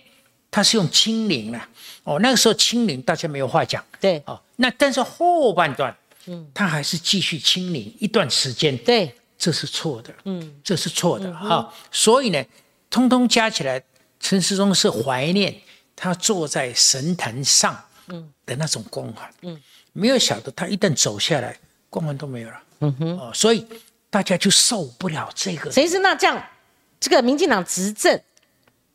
[0.51, 1.69] 他是用清零了，
[2.03, 3.85] 哦，那个时候清零大家没有话讲。
[4.01, 4.21] 对。
[4.27, 8.77] 哦，那但是后半段，嗯，他还是继续清零一段时间。
[8.79, 9.15] 对。
[9.39, 10.13] 这是错的。
[10.25, 10.53] 嗯。
[10.65, 11.73] 这是错的哈。
[11.93, 12.45] 所以呢。
[12.93, 13.83] 通通加起来，
[14.21, 15.63] 陈世忠是怀念
[15.97, 17.75] 他坐在神坛上
[18.45, 19.35] 的那种光环。
[19.41, 19.59] 嗯，
[19.93, 21.57] 没有晓得他一旦走下来，
[21.91, 22.63] 光环都没有了。
[22.81, 23.67] 嗯哼，哦，所以
[24.11, 25.71] 大家就受不了这个。
[25.71, 26.43] 谁是那这样？
[26.99, 28.21] 这个民进党执政，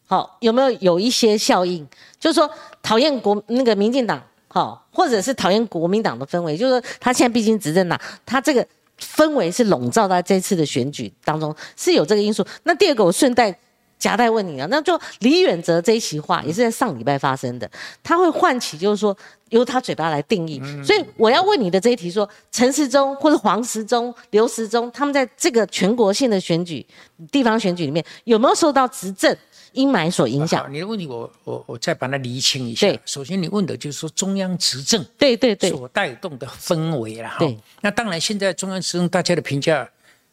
[0.06, 1.88] 好有没有有一些效应？
[2.20, 2.50] 就是说
[2.82, 6.58] 讨厌国那个民进党，好，或者是讨厌国民党的氛围。
[6.58, 8.66] 就是说他现在毕竟执政党，他这个
[9.00, 12.46] 氛围是笼罩在这次的选举当中，是有这个因素。
[12.64, 13.58] 那第二个，我顺带。
[14.00, 17.68] 夹带问你啊，那就李远哲这一席话也是在上礼拜发生的，
[18.04, 19.18] 他会唤起就是说
[19.50, 20.62] 由他嘴巴来定义。
[20.84, 26.86] 所以我要问你的这一题说，陈时中或者黄时中、刘时中，他们在这个全国性的选举、
[27.32, 29.36] 地方选举里面，有没有受到执政
[29.74, 30.72] 阴霾所影响？
[30.72, 32.88] 你的问题，我我我再把它厘清一下。
[32.88, 37.38] 对，首先你问的就是说中央执政对对对所带动的氛围了哈。
[37.40, 39.88] 对，那当然现在中央执政大家的评价，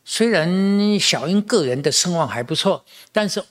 [0.04, 3.42] 虽然小英个人的声望还不错，但是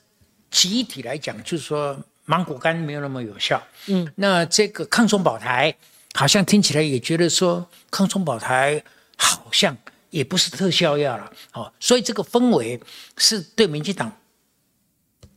[0.50, 3.62] 集体来讲，就是说芒果干没有那么有效。
[3.88, 5.76] 嗯，那这个抗中保台，
[6.14, 8.84] 好像听起来也觉得说抗中保台
[9.18, 9.78] 好像
[10.10, 11.32] 也不是特效药了。
[11.54, 12.80] 哦，所以这个氛围
[13.18, 14.12] 是对民进党。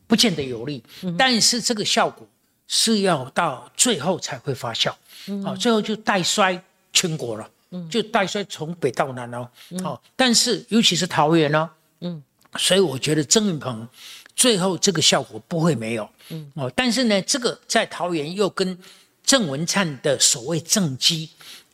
[0.08, 0.80] 不见得有利，
[1.18, 2.24] 但是这个效果
[2.68, 4.94] 是要到最后才会发酵，
[5.42, 7.50] 好，最后就带衰全国了，
[7.90, 9.50] 就带衰从北到南哦，
[9.82, 11.68] 好，但是尤其是桃园呢，
[12.02, 12.22] 嗯，
[12.56, 13.88] 所以我觉得曾云鹏
[14.36, 18.78] 最后这个效果不会没有，嗯，哦，但是呢，这个在桃园又跟
[19.24, 21.30] 郑文灿的所谓政绩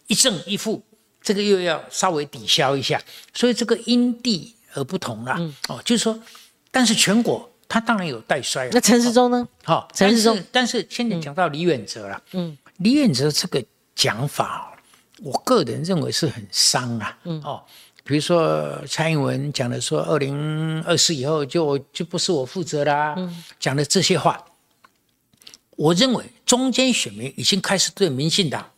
[0.06, 0.82] 一正一负，
[1.20, 3.02] 这个又要稍微抵消一下，
[3.34, 6.18] 所以这个因地而不同啦，哦，就是说，
[6.70, 7.46] 但是全国。
[7.68, 9.48] 他当然有带衰那陈时中呢？
[9.64, 12.22] 好，陈时中，但是现在讲到李远哲了。
[12.32, 14.76] 嗯，李远哲这个讲法，
[15.22, 17.18] 我个人认为是很伤啊。
[17.24, 17.64] 嗯，哦，
[18.12, 23.14] 比如说蔡英文讲的说，二零二四以后就就不是我负责啦。
[23.16, 24.44] 嗯，讲的这些话，
[25.70, 28.70] 我认为中间选民已经开始对民进党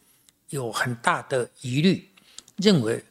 [0.51, 2.09] 有很大的疑虑，
[2.59, 3.03] 认为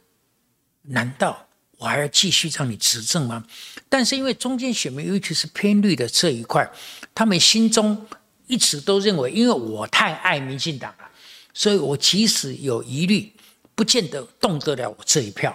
[0.80, 1.46] 难道？
[1.76, 3.44] 我还要继续让你执政吗？
[3.90, 6.66] 但是因为中间选民，尤其是偏绿的这一块，
[7.14, 8.06] 他们心中
[8.46, 11.04] 一直都认为，因为我太爱民进党了，
[11.52, 13.30] 所以我即使有疑虑，
[13.74, 15.54] 不见得动得了我这一票。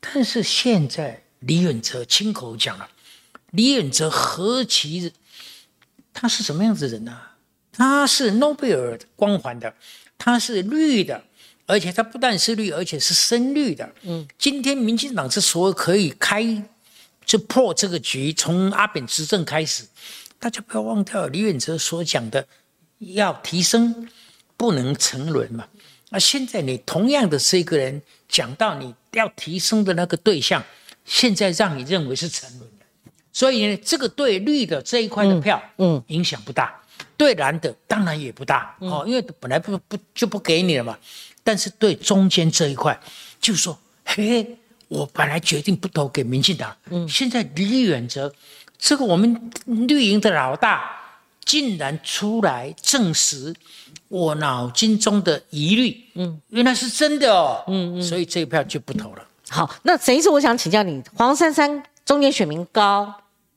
[0.00, 2.88] 但是现在李远哲亲口讲了，
[3.50, 5.12] 李远哲何其
[6.12, 7.18] 他是什么样子人呢？
[7.72, 9.74] 他是诺贝尔光环的，
[10.16, 11.24] 他是绿的。
[11.70, 13.86] 而且他不但是绿，而且是深绿的。
[14.00, 16.66] 嗯，今天民进党之所以可以开
[17.26, 19.84] 就破这个局，从阿扁执政开始，
[20.38, 22.48] 大家不要忘掉李远哲所讲的，
[23.00, 24.08] 要提升，
[24.56, 25.68] 不能沉沦嘛。
[26.08, 30.62] 那现在你同样的是一个人讲到你要提升的那个对象，
[31.04, 32.84] 现在让你认为是沉沦的，
[33.32, 36.66] 所以呢，这个对绿的这一块的票，嗯，影响不大；
[37.16, 40.98] 对蓝的当然也不大哦，因为本来不不就不给你了嘛。
[41.42, 43.00] 但是对中间这一块，
[43.40, 44.46] 就是说，嘿，
[44.88, 48.30] 我本来决定不投给民进党，嗯，现在李远哲，
[48.78, 50.90] 这个我们绿营的老大，
[51.46, 53.54] 竟然出来证实
[54.08, 59.22] 我脑筋中的疑虑，嗯，原来是真的哦，嗯嗯，所以这一票就不投了。
[59.48, 63.12] 好，那沈医师，我想请教你，黄珊珊中间选民高，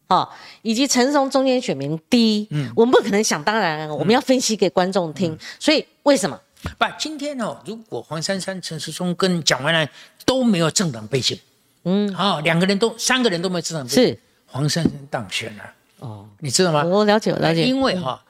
[0.07, 0.27] 哦，
[0.61, 6.39] 以及陈松中间选民低，嗯，我们不可能想当然，我们要分析给观众听，所以为什么？
[6.77, 9.89] 不，今天哦，如果黄珊珊、陈时中跟蒋万安
[10.25, 11.39] 都没有政党背景，
[11.85, 14.19] 嗯，好，两个人都、三个人都没有政党背景，是。
[14.45, 15.63] 黄珊珊当选了，
[15.99, 16.83] 哦，你知道吗？
[16.83, 17.63] 我了解，我了解。
[17.63, 18.21] 因为哈，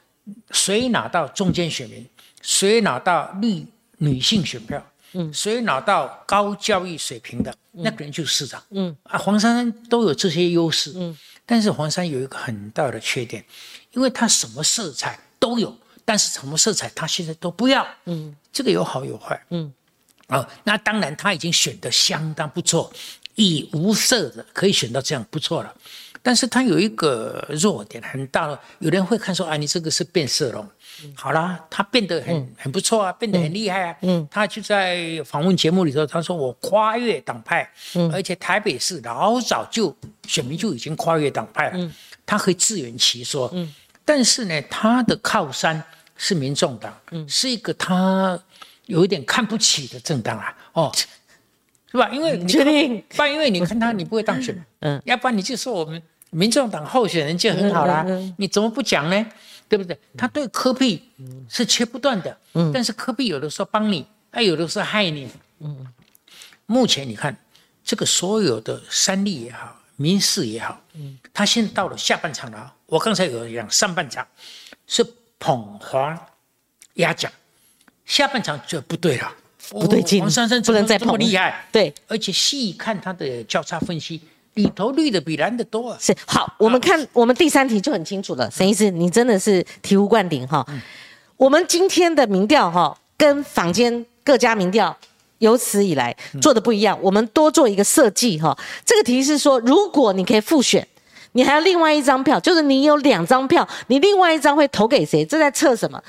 [0.52, 2.08] 谁拿到中间选民，
[2.42, 3.66] 谁拿到女
[3.98, 8.96] 女性选票，嗯，谁拿到高教育水平的那个人就是市长，嗯。
[9.04, 13.44] 啊，黄珊珊都有这些优势，嗯，但是黄珊有一个很大的缺点，
[13.92, 15.76] 因为他什么色彩都有。
[16.04, 19.72] 但是什么色彩他现在都不要，嗯，这个有好有坏，嗯，
[20.28, 22.92] 哦，那当然他已经选的相当不错，
[23.36, 25.74] 以无色的可以选到这样不错了，
[26.22, 30.68] 但是他有一个弱点很大了，有人会看说啊，你这个是变色龙，
[31.16, 39.96] 好啦，他变得很很不错啊，变得很厉害啊，嗯，他就在访问节目里头，他说我跨越党派，嗯，而且台北市老早就
[40.28, 41.94] 选民就已经跨越党派了，嗯，
[42.26, 43.74] 他可以自圆其说，嗯，
[44.06, 45.84] 但是呢，他的靠山。
[46.24, 48.40] 是民众党，嗯，是一个他
[48.86, 50.92] 有一点看不起的政党啊，哦，
[51.92, 52.08] 是吧？
[52.10, 53.04] 因为你确定？
[53.18, 56.00] 不，因为你看他，你不会当选， 嗯，要不然你就说我们
[56.32, 58.04] 民众党候选人就很好啦，
[58.38, 59.26] 你怎么不讲呢？
[59.70, 59.98] 对不对？
[60.18, 61.02] 他对科比
[61.48, 65.88] 是切不断的，嗯，但是科比有的时候帮你，他有的时候害你，嗯。
[66.66, 67.38] 目前你看
[67.84, 72.74] 这个所有的三立也好，民事也好，嗯，他现在到了下半场了。
[72.88, 74.28] 我刚才有讲上半场
[74.88, 75.06] 是。
[75.44, 76.16] 捧黄
[76.94, 77.32] 压奖，
[78.06, 79.36] 下半场就不对了，
[79.72, 81.66] 不对劲，黄珊珊不能再这么厉害。
[81.72, 84.22] 对，而且细看他的交叉分析，
[84.56, 85.98] 里头绿的比蓝的多啊。
[86.00, 88.50] 是好，我们看我们第三题就很清楚了。
[88.52, 90.66] 沈医师，你真的是醍醐灌顶哈。
[91.38, 94.96] 我们今天的民调哈，跟坊间各家民调
[95.40, 96.98] 有史以来做的不一样。
[97.02, 98.58] 我们多做一个设计哈。
[98.86, 100.88] 这个题是说，如果你可以复选，
[101.32, 105.26] 你还有另外一张票，就是你有两张票，你另外一张会投给谁？
[105.26, 106.00] 这在测什么？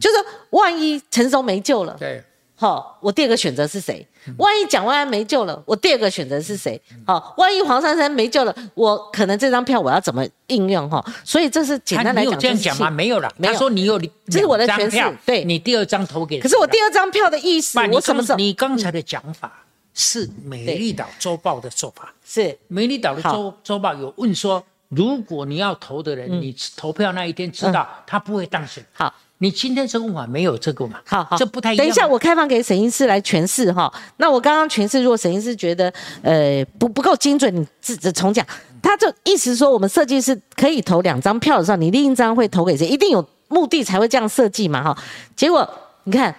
[0.00, 0.16] 就是
[0.50, 2.22] 万一陈松没救了，对，
[2.62, 4.06] 好，我第二个选择是谁？
[4.36, 6.80] 万一蒋万安没救了，我第二个选择是谁？
[7.04, 10.88] 好，万一黄珊珊没救了，我可能这张票我要怎么应用？
[10.88, 12.88] 哈，所以这是简单来讲，你有这样讲吗？
[12.88, 13.52] 没有了，没有。
[13.52, 15.42] 他说你有这是我的诠释对。
[15.42, 19.52] 你第二张投给，可是我第二张票的意思我什么时候你刚才的讲法
[19.92, 22.14] 是美丽岛周报的做法。
[22.24, 23.34] 是美丽岛的好。
[23.34, 29.12] 周周报有问说，如果你要投的人，你投票那一天知道他不会当选，好？
[29.42, 31.00] 你今天这个问法没有这个嘛？
[31.04, 31.84] 好好，这不太一样。
[31.84, 33.92] 等一下，我开放给沈医师来诠释哈。
[34.18, 38.46] 那我刚刚诠释，如果沈医师觉得呃不不够精准，你自己重讲。
[38.80, 42.86] 他就意思说，我们设计是可以投两张票的时候，你另一张会投给谁？
[42.86, 44.96] 一定有目的才会这样设计嘛哈。
[45.34, 45.68] 结果
[46.04, 46.32] 你看。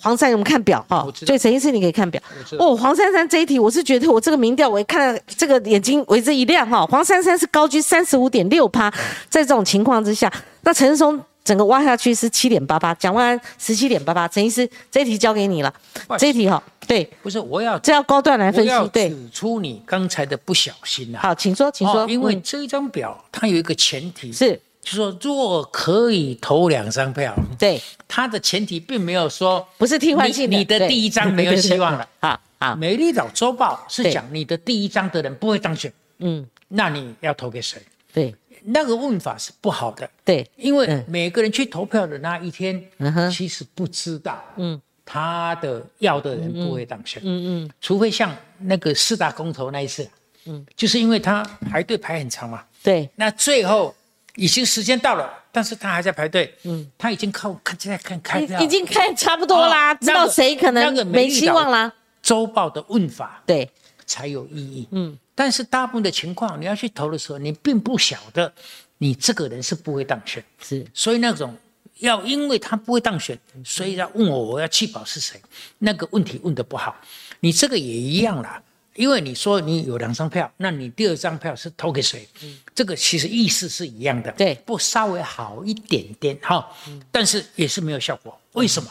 [0.00, 2.20] 黄珊，我们看表哈所以陈医师你可以看表
[2.58, 2.76] 哦。
[2.76, 6.84] 黄珊珊这一题，我是觉得我这个民调，我一看到这个眼睛为之一亮哈。
[6.86, 8.90] 黄珊珊是高居三十五点六趴，
[9.30, 10.30] 在这种情况之下，
[10.62, 14.26] 那陈松整个挖下去是七点八八，蒋万安十七点八八。
[14.26, 15.72] 陈医师这一题交给你了，
[16.18, 21.20] 这一题哈，对，不是我要这要高段来分析，对，指出你刚才的不小心啊。
[21.22, 22.42] 好，请说，请说，哦因为嗯。
[22.42, 24.60] 这一张表它有一个前提，是。
[24.80, 32.06] 就说若可以投两张票，对，它的前提并没有说不是替换性的，你你的第一张没有希望了。
[32.20, 34.12] 好好，美丽岛周报是对。
[34.12, 37.80] 讲你的第一张的人不会当选，嗯，那你要投给谁？
[38.12, 38.34] 对
[38.66, 41.04] 那个问法是不好的，对，因为嗯。
[41.06, 43.30] 每个人去投票的那一天，嗯哼。
[43.30, 44.80] 其实不知道，嗯。
[45.06, 50.08] 他的要的人不会当选，嗯嗯，除非像那个四大公投那一次，
[50.46, 53.06] 嗯，就是因为他排队排很长嘛，对。
[53.16, 53.94] 那最后
[54.36, 61.92] 已经时间到了，但是他还在排队，嗯，他已经靠看在看开票，已已经看差不多啦，哦知道谁可能没希望啦，
[62.22, 63.68] 周报的问法对，
[64.06, 68.52] 才有意义，嗯，但是大部分的情况，你要去投的时候，你并不晓得
[68.98, 71.56] 你这个人是不会当选，是所以那种
[71.98, 75.40] 要因为他不会当选，所以要问我我要弃保是谁，
[75.78, 76.96] 那个问题问的不好。
[77.40, 78.62] 你这个也一样啦，
[78.94, 82.26] 因为你说你有两张票，那你第二张票是投给谁？
[82.74, 86.68] 这个其实意思是一样的，对不稍微好一点点哈，
[87.10, 88.38] 但是也是没有效果。
[88.52, 88.90] 为什么？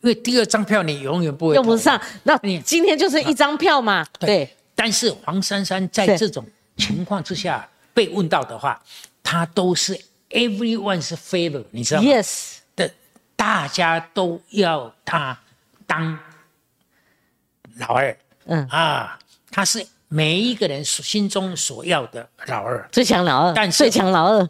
[0.00, 2.00] 因为第二张票你永远不会用不上。
[2.22, 8.80] 那你今天就是一张票嘛，对，但是黄珊珊在这种情况之下被问到的话，
[9.24, 9.98] 她都是
[10.30, 12.88] everyone's favor，你知道吗？，yes，的，
[13.34, 15.36] 大家都要她
[15.84, 16.16] 当
[17.78, 18.16] 老二。
[18.44, 19.18] 嗯，啊，
[19.50, 22.88] 她是每一个人所心中所要的老二。
[22.92, 24.48] 最强老二，但是最强老二，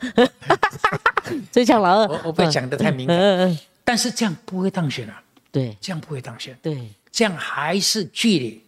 [1.50, 5.74] 最强老二，我我不要讲的太明白，嗯嗯嗯，但是这样不会当选啊，对。
[5.80, 6.86] 这样不会当选，对。
[7.10, 8.67] 这样还是距离嗯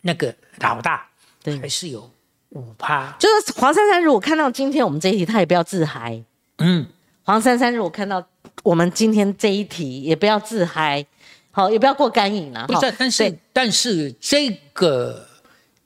[0.00, 1.06] 那个老大
[1.42, 2.10] 对还是有
[2.50, 3.14] 五趴。
[3.18, 6.22] 就是黄珊珊，如果看到今天我们这一题，他也不要自嗨。
[6.58, 6.86] 嗯，
[7.22, 8.26] 黄珊珊如果看到
[8.62, 11.04] 我们今天这一题，也不要自嗨，
[11.50, 12.66] 好，也不要过干瘾了。
[12.66, 15.28] 不是，但是但是这个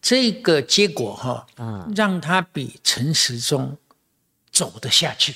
[0.00, 3.76] 这个结果哈，啊让他比陈时中
[4.50, 5.34] 走得下去，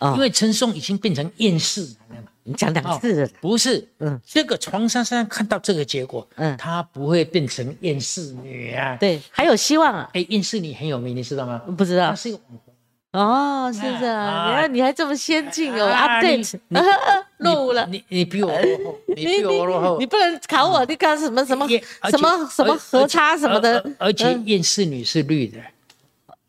[0.00, 2.28] 啊因为陈松已经变成厌世男了嘛。
[2.44, 4.10] 你讲两哦次了，不是，嗯。
[4.12, 6.52] 嗯，这个床珊珊看到这个结果，嗯。
[6.52, 10.10] 嗯，她不会变成厌世女啊。，对，还有希望啊？
[10.12, 11.58] 哎，厌世女很有名，你知道吗？
[11.76, 12.10] 不知道。
[12.10, 12.74] 她是一个网红
[13.12, 14.50] 哦，是这样，啊？
[14.50, 16.58] 你看你还这么先进哦啊你，update。
[16.68, 16.78] 你
[17.38, 17.86] 落伍了。
[17.86, 19.98] 你你比我落后，你比我落后。
[20.00, 20.06] 你。
[20.06, 21.66] 不能考我，你搞什么什么
[22.10, 23.78] 什么什么而核差什么的。
[23.98, 25.58] 而，而且厌世女是绿的，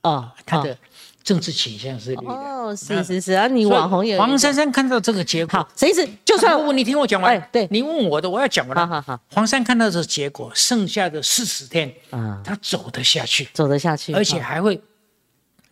[0.01, 0.77] 哦，她的
[1.25, 2.31] 政治倾向是绿的。
[2.31, 7.35] 哦，是是是啊，你网红有黄珊珊看到这个结果，好，谁是就算不不，你听我讲完。
[7.35, 8.85] 哎对你问我的，我要讲完了。
[8.85, 14.79] 好好好黄珊看到这结果，剩下的四十天，啊他走得下去，走得下去，而且还会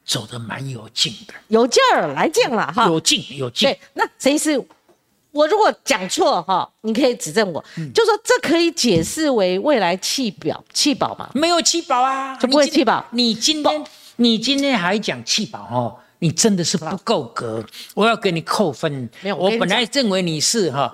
[0.04, 2.88] 走得蛮有劲的，有劲儿来劲了哈。
[2.88, 4.60] 有劲有劲对。，那谁是
[5.32, 11.30] 我如果讲错哈，你可以指正我，嗯就说这可以解释为未来弃保弃保嘛？
[11.36, 13.86] 没有气保啊，就不会弃保你今天
[14.18, 19.09] 你今天还讲气保哦，你真的是不够格，我要给你扣分。
[19.22, 20.93] 没有我本来认为你是哈。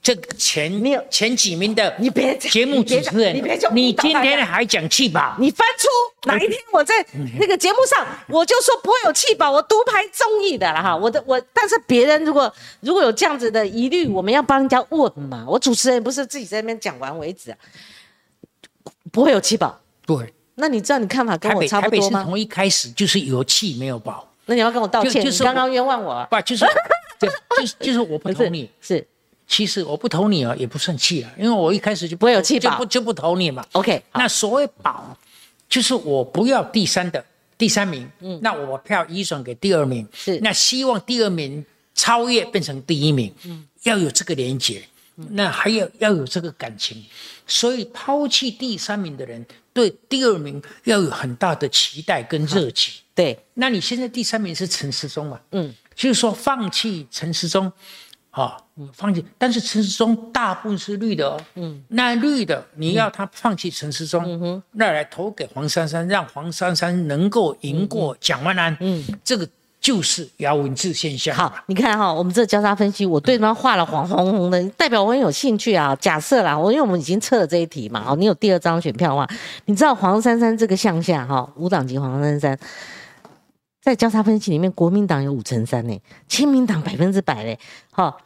[0.00, 5.86] 这个前你有前几名的你别讲节目主持人，你别讲你今天还讲气保，你翻出
[6.26, 6.94] 哪一天我在
[7.38, 10.96] 那个节目上，我就说不会有弃保，我独排众议的了哈。
[10.96, 12.50] 我的我，但是别人如果
[12.80, 15.44] 如果有这样子的疑虑，我们要帮人家问嘛。
[15.46, 17.58] 我主持人不是自己在那边讲完为止、啊，
[19.12, 19.78] 不会有弃保。
[20.06, 22.18] 对，那你知道你看法跟我差不多吗？
[22.18, 26.12] 台北是从一开始就是有气没有保，那你要跟我道歉，就就是刚刚冤枉我。
[26.12, 26.26] 啊。
[26.30, 26.64] 不就是
[27.20, 28.68] 对，就是就是我不投你。
[28.80, 29.06] 是
[29.46, 33.64] 其实我不投你啊，也不算气啊，因为我一开始就不会有气保就不就不投你嘛。
[33.72, 35.16] OK 那所谓保，
[35.68, 37.24] 就是我不要第三的，
[37.56, 40.40] 第三名，嗯，那我把票移转给第二名，是。
[40.40, 44.82] 那希望第二名超越变成第一名，嗯，要有这个连结，
[45.30, 47.04] 那还要要有这个感情，
[47.46, 52.94] 所以抛弃第三名的人对第二名要有很大的期待跟热情。
[53.14, 55.40] 对，那你现在第三名是陈时中嘛？
[55.52, 57.72] 嗯，就是说放弃陈时中，
[58.30, 58.58] 啊，
[58.92, 69.48] 放弃，但是陈时中大部分是绿的哦，嗯，那绿的你要他放弃陈时中，那来投给黄珊珊，让黄珊珊能够赢过蒋万安，嗯，这个
[69.80, 71.34] 就是姚文智现象。
[71.34, 75.94] 好，你看哈，我们这交叉分析，我对他画了黄红红的，代表我很有兴趣啊。
[75.96, 79.28] 假设啦，我因为我们已经测了这一题嘛，哦，你有第二张选票的话，
[79.66, 82.58] 你知道黄珊珊这个项下哈，五党籍黄珊珊。
[83.80, 85.96] 在交叉分析里面，国民党有五成三呢，
[86.26, 87.56] 亲民党百分之百嘞，
[87.92, 88.18] 好，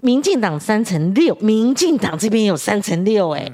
[0.00, 3.50] 民进党三成六，民进党这边有三成六，哎，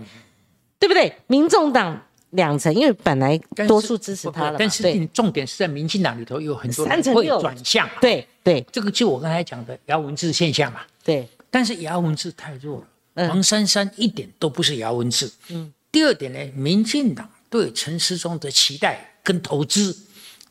[0.78, 1.14] 对不对？
[1.26, 2.02] 民众党
[2.34, 19.96] 两层，因为本来多数支持他了，但是重点是在民进党里头有很多会转向，对对，这个就我刚才讲的姚文智现象嘛，对，但是姚文智太弱了，黄珊珊一点都不是姚文智，嗯，第二点呢，民进党对陈时中的期待跟投资。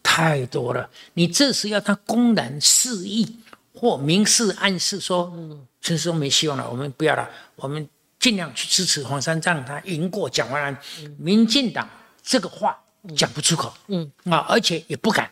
[0.06, 3.38] 太多了，你这是要他公然示意
[3.74, 7.88] 或明示暗示说，嗯，陈时中没希望了，我们不要了，我们
[8.24, 10.78] 尽量去支持黄山，让他赢过蒋万安。
[11.18, 11.86] 民进党
[12.22, 12.80] 这个话
[13.18, 15.30] 讲不出口，嗯啊，而且也不敢，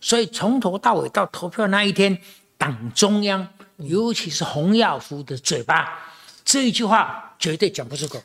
[0.00, 2.18] 所以从头到尾到投票那一天，
[2.58, 6.00] 党中央尤其是洪耀福的嘴巴，
[6.44, 8.20] 这一句话绝对讲不出口。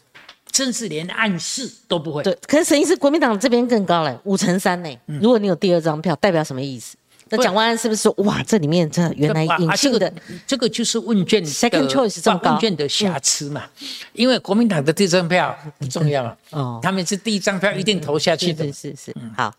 [0.52, 2.24] 甚至连暗示都不会。
[2.24, 4.90] 对，可是沈医师国民党这边更高了，五成三呢。
[5.06, 6.98] 如果你有第二张票，代表什么意思？
[7.30, 10.12] 那蒋万安是不是说哇，这里面这原来隐性的
[10.46, 12.52] 这个就是问卷 second choice 这么高？
[12.52, 13.64] 问卷的瑕疵嘛？
[14.14, 18.66] 因为国民党的第一张票不重要哦，他们是第一张票一定投下去的。
[18.66, 19.54] 是是是，好，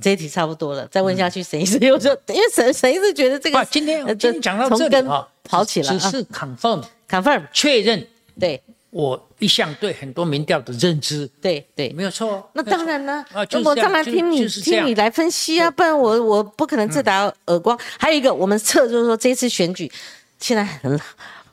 [0.00, 8.06] 这一题差不多了，再问下去，沈医师又说， 因为沈沈医师觉得这个今天今天讲到这里啊，跑起来只是 confirm confirm 确认，
[8.38, 8.62] 对。
[8.92, 12.46] 我一向对很多民调的认知，对对，没有错。
[12.52, 13.24] 那当然呢，
[13.64, 17.78] 我当然听你听你来分析啊，不然我我不可能自打耳光。
[17.98, 19.90] 还有一个，我们测就是说，这次选举
[20.38, 21.00] 现在很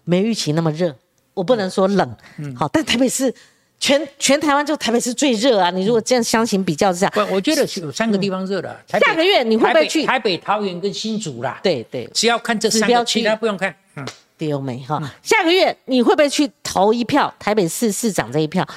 [0.04, 0.94] 没预期那么热，
[1.34, 2.18] 我不能说冷，
[2.58, 3.34] 好，但台北市
[3.80, 5.72] 全全台湾就台北市最热啊。
[5.72, 8.78] 你如果这样相形比较之下，不，我觉得有三个地方热的。
[8.86, 11.58] 下个月你会不会去台北、桃园跟新竹啦？
[11.64, 13.74] 对对，只要看这三个，其他不用看。
[13.96, 14.06] 嗯。
[14.40, 15.00] 丢没哈？
[15.22, 17.32] 下个月你会不会去投一票？
[17.38, 18.68] 台北市市长这一票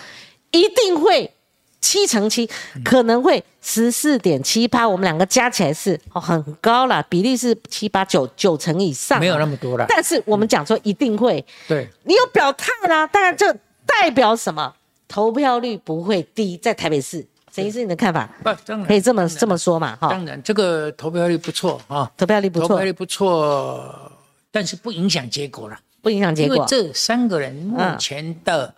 [0.51, 1.33] 一定会
[1.81, 2.49] 七成七，
[2.85, 4.87] 可能会十四点七八。
[4.87, 9.87] 我们两个加起来是哦很高了，比例是七八九九成以上，没有那么多了。
[9.89, 13.07] 但是我们讲说一定会，对你有表态啦。
[13.07, 13.53] 当然这
[13.87, 14.75] 代表什么？
[15.09, 18.29] 投票率不会低，在台北市，陈医师你的看法？
[18.43, 18.51] 不，
[18.87, 19.95] 可以这么这么说嘛？
[20.01, 24.13] 哈，当然这个投票率不错啊，投票率不错，投票率不错。
[24.53, 26.55] 但是不影响结果了，不影响结果。
[26.55, 28.73] 因为这三个人目前的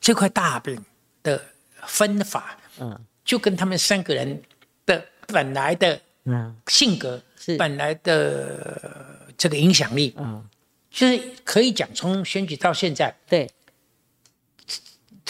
[0.00, 0.84] 这块大饼
[1.22, 1.40] 的
[1.86, 4.42] 分法，嗯，就跟他们三个人
[4.84, 6.54] 的本来的嗯。
[6.66, 7.56] 性格是。
[7.56, 10.44] 本来的这个影响力，嗯，
[10.90, 13.48] 就是可以讲从选举到现在，对，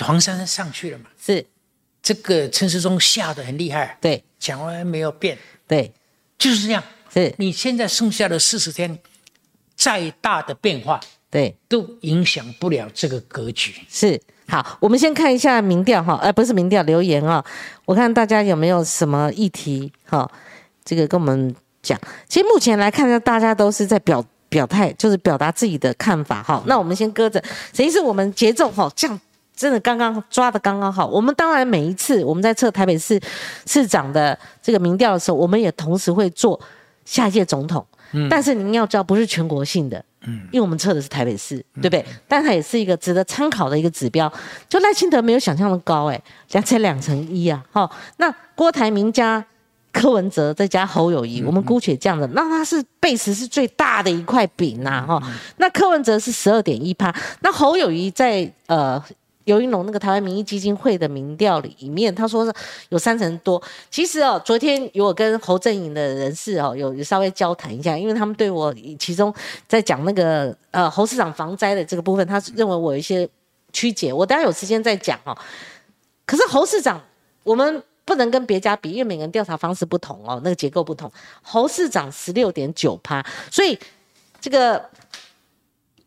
[0.01, 1.45] 黄珊珊上去了嘛，是。
[2.03, 5.37] 这个陈世忠吓得很厉害，对，蒋万安没有变，
[5.69, 5.93] 对，
[6.39, 6.83] 就是这样，
[7.13, 7.35] 是。
[7.37, 8.99] 你现在剩下的四十天。
[9.85, 13.75] 再大的变化，对，都影响不了这个格局。
[13.87, 14.19] 是
[14.49, 17.45] 好，我们先看一下民调哈，呃，不是民调留言啊，
[17.85, 20.27] 我看大家有没有什么议题哈，
[20.87, 22.01] 这个跟我们讲。
[22.27, 26.63] 其实目前来看呢，大家都是在表表态，就是表达自己的看法哈。
[26.65, 27.39] 那我们先搁着，
[27.75, 29.21] 实际是我们节奏哈，这样
[29.55, 31.07] 真的刚刚抓的刚刚好。
[31.07, 33.21] 我们当然每一次我们在测台北市
[33.67, 36.59] 市长的这个民调的时候，我们也同时会做
[37.05, 37.87] 下一届总统。
[38.31, 42.05] 但是您要知道，不是全国性的，嗯，因为我们测的是台北市，对不对？
[42.29, 44.33] 但它也是一个值得参考的一个指标。
[44.69, 47.91] 就赖清德没有想象的高，哎，两才两成一啊，哈。
[48.19, 49.45] 那郭台铭加
[49.93, 55.23] 柯文哲再加侯友谊，我们姑且这样的，那他是贝斯是最大的一块饼呐，哈。
[55.59, 59.03] 那柯文哲是十二点一趴，那侯友谊在呃。
[59.45, 62.53] 尤云龙那个台湾民意基金会的民调里面，他说是
[62.89, 63.63] 有三成多。
[63.91, 69.33] 其实哦，昨天有我跟侯正颖的人士哦，有有稍微交谈一下，因为他们对我其中
[69.69, 73.29] 在讲那个呃侯市长防灾的这个部分，他认为我有一些
[73.73, 74.13] 曲解。
[74.13, 75.37] 我等下有时间再讲哦。
[76.25, 76.99] 可是侯市长，
[77.43, 81.11] 我们不能跟别家比，因为每个人调查方式不同哦，那个结构不同。
[81.43, 83.79] 侯市长十六点九趴，所以
[84.41, 84.89] 这个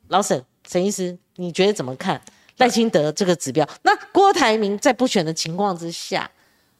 [0.07, 2.19] 老沈沈医师，你觉得怎么看？
[2.57, 6.29] 赖清德这个指标，那郭台铭在不选的情况之下，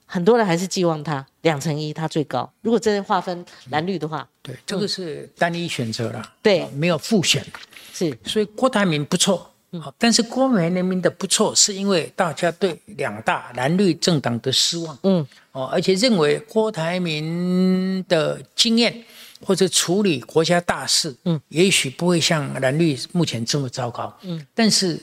[0.06, 2.52] 很多人还是寄望他两成一，他最高。
[2.62, 7.46] 如果真的划分蓝绿的话，对，这个是单一选择了，对哦没有复选，
[7.94, 9.52] 是所以郭台铭不错。
[9.82, 19.04] 好，但是郭台铭的不错，是因为大家对两大蓝绿政党的失望，嗯，哦，而且认为郭台铭的经验
[19.46, 24.98] 或者处理国家大事，嗯，也许不会像蓝绿目前这么糟糕，嗯，但是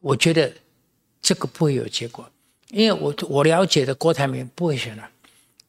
[0.00, 0.52] 我觉得
[1.20, 2.30] 这个不会有结果，
[2.70, 5.10] 因为我我了解的郭台铭不会选了，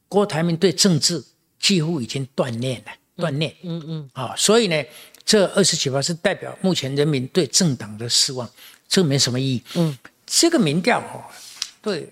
[0.08, 1.22] 郭台铭对政治
[1.58, 4.84] 几乎已经断念了，断念，嗯嗯，啊、所以呢，
[5.24, 8.48] 这二十几票是代表目前人民对政党的失望，
[8.88, 9.62] 这个没什么意义。
[9.74, 11.24] 嗯，这个民调哦，
[11.82, 12.08] 对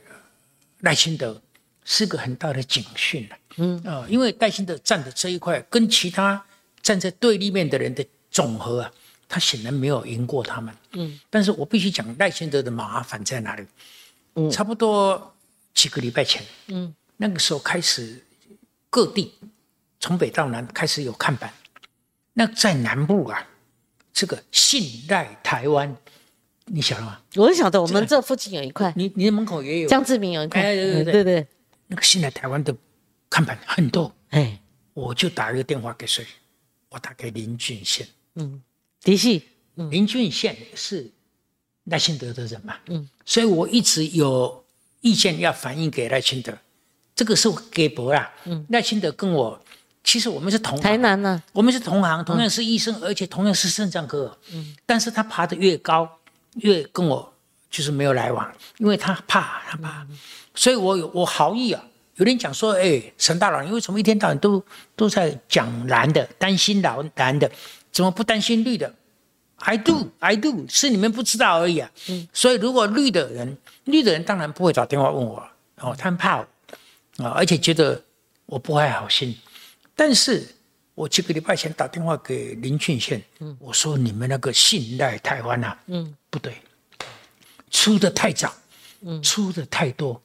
[0.81, 1.41] 赖清德
[1.85, 3.37] 是个很大的警讯了。
[3.57, 3.83] 嗯。
[3.85, 6.45] 啊、因为赖清德站的这一块跟其他
[6.83, 8.93] 站在对立面的人的总和啊，
[9.29, 10.75] 他显然没有赢过他们。
[10.93, 13.67] 嗯，但是我必须讲赖清德的麻烦在哪里？
[14.35, 15.35] 嗯，差不多
[15.75, 18.25] 几个礼拜前，嗯，那个时候开始
[18.89, 19.35] 各地
[20.01, 21.53] 从北到南开始有看板。
[22.33, 23.47] 那在南部啊，
[24.13, 25.97] 这个信赖台湾，
[26.67, 27.21] 你晓得吗？
[27.35, 31.47] 我晓得我们这附近有一块，你你的门口也有江志明有一块，哎对对对嗯对对，
[31.89, 32.75] 那个信赖台湾的
[33.29, 34.59] 看板很多，哎，
[34.95, 36.25] 我就打一个电话给谁？
[36.91, 38.07] 我打给林俊宪。
[39.03, 39.41] 的确，
[39.91, 41.11] 林俊宪是
[41.85, 44.65] 赖清德的人嘛，嗯，所以我一直有
[45.01, 46.53] 意见要反映给赖清德，
[47.15, 49.61] 这个是我给博啦，嗯，赖清德跟我
[50.05, 54.37] 其实我们是同台南呢，我们是同行，同样是医生，而且同样是肾脏科。
[54.53, 56.09] 嗯，但是他爬得越高，
[56.55, 57.33] 越跟我
[57.71, 60.07] 就是没有来往，因为他怕，他怕，
[60.55, 61.85] 所以我有我好意啊。
[62.17, 64.61] 有人讲说，哎，陈大佬，你为什么一天到晚都
[64.97, 67.49] 都在讲蓝的，担心老蓝的，
[67.99, 68.95] 怎么不担心绿的
[69.57, 71.91] ？I do, I do，是你们不知道而已啊。
[72.07, 75.45] 嗯，所以如果绿的人，绿的人当然不会打电话问我，
[75.81, 76.47] 哦，他们怕我
[77.25, 78.01] 啊，而且觉得
[78.47, 79.37] 我不怀好心。
[79.97, 80.47] 但是
[80.95, 83.21] 我几个礼拜前打电话给林俊宪，
[83.59, 86.55] 我说你们那个信赖台湾啊，嗯，不对，
[87.73, 88.55] 出的太早，
[89.01, 90.23] 嗯，出的太多，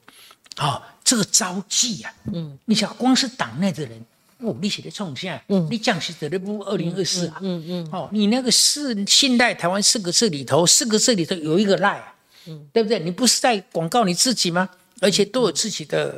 [0.58, 4.06] 啊、这个招妓啊，嗯，你想光是党内的人。
[4.44, 12.14] 哦，你写的冲下，嗯，你讲是得了不二零二四啊，嗯嗯，哦，你那个是信赖台湾四个字里头，四个字里头有一个赖啊，
[12.46, 12.98] 嗯，对不对？
[12.98, 14.68] 你不是在广告你自己吗？
[15.00, 16.12] 而且都有自己的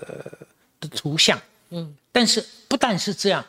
[0.80, 3.44] 的图像，嗯，但是不但是这样，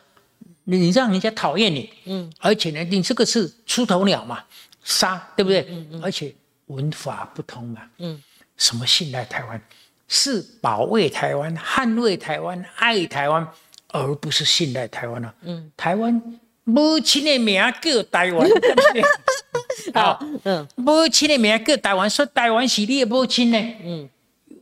[0.64, 4.42] 你你让人家讨厌你，嗯，而且呢，你这个是出头鸟嘛，
[4.82, 5.66] 杀，对不对？
[5.68, 6.34] 嗯嗯而且
[6.66, 8.20] 文法不通嘛，嗯，
[8.56, 9.62] 什么信赖台湾，
[10.08, 13.46] 是保卫台湾、捍卫台湾、爱台湾，
[13.88, 16.22] 而不是信赖台湾啊，嗯，台湾
[16.64, 18.48] 母亲的名叫台湾？
[19.94, 24.08] 好，嗯，母亲的名叫台湾，说台湾是你的母亲呢，嗯，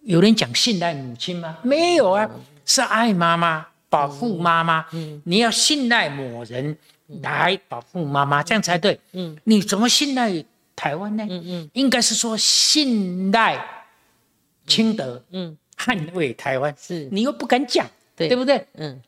[0.03, 1.59] 有人讲信赖母亲吗？
[1.63, 2.29] 没有啊，
[2.65, 3.67] 是爱妈妈。
[3.89, 6.77] 保护妈妈，嗯，你要信赖某人
[7.23, 8.99] 来保护妈妈，这样才对。
[9.13, 11.25] 嗯，你怎么信赖台湾呢？
[11.31, 13.65] 嗯嗯，应该是说信赖
[14.67, 16.75] 清德，嗯，捍卫台湾。
[16.79, 17.09] 是。
[17.13, 18.27] 你又不敢讲，对。
[18.27, 18.67] 对不对？
[18.75, 19.01] 嗯，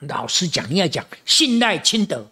[0.00, 2.26] 老实讲，你要讲信赖清德，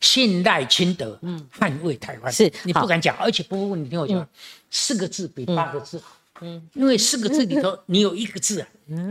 [0.00, 2.32] 信赖清德，嗯，捍卫台湾。
[2.32, 4.28] 是你不敢讲，而且不不，你听我讲，
[4.70, 6.16] 四个字比八个字好。
[6.42, 8.68] 嗯，因为四个字里头你有一个字啊，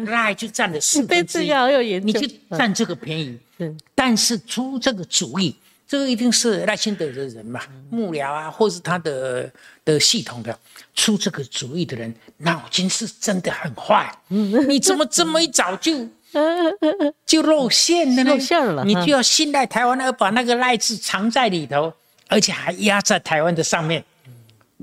[0.08, 2.28] 赖就占了四分之一，你就
[2.58, 3.38] 占这个便宜。
[3.58, 5.56] 是但是出这个主意，
[5.88, 7.62] 这个一定是赖清德的人嘛，
[7.92, 9.52] 幕僚啊，或是他的
[9.86, 10.58] 的系统的
[10.96, 14.12] 出这个主意的人，脑筋是真的很坏。
[14.28, 16.08] 你怎么这么一早就
[17.26, 18.34] 就露馅了呢？
[18.34, 21.94] 露馅了你就要信赖台湾，而把那个赖字藏在里头，
[22.28, 24.04] 而且还压在台湾的上面，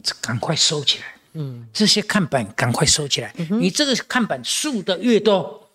[0.02, 1.04] 这赶快收起来。
[1.34, 3.32] 嗯，这些看板赶快收起来。
[3.50, 5.68] 你这个看板竖的越多，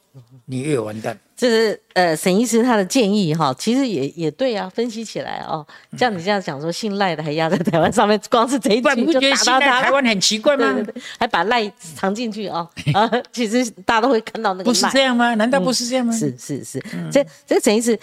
[0.45, 1.19] 你越完蛋。
[1.41, 5.65] 这是呃沈医师他的建议哈，其实也也对啊，分析起来哦，
[5.97, 9.81] 像你这样讲说姓赖的还压在台湾上面，光是这一不然你不句就觉得现在打到他。
[9.85, 10.71] 台湾很奇怪吗？
[10.71, 14.91] 对对对，还把赖藏进去哦，啊，其实大家都会看到那个不是赖。
[14.91, 15.33] 这样吗？
[15.33, 16.13] 难道不是这样吗？
[16.13, 16.79] 是是是，
[17.11, 17.99] 这这沈医师，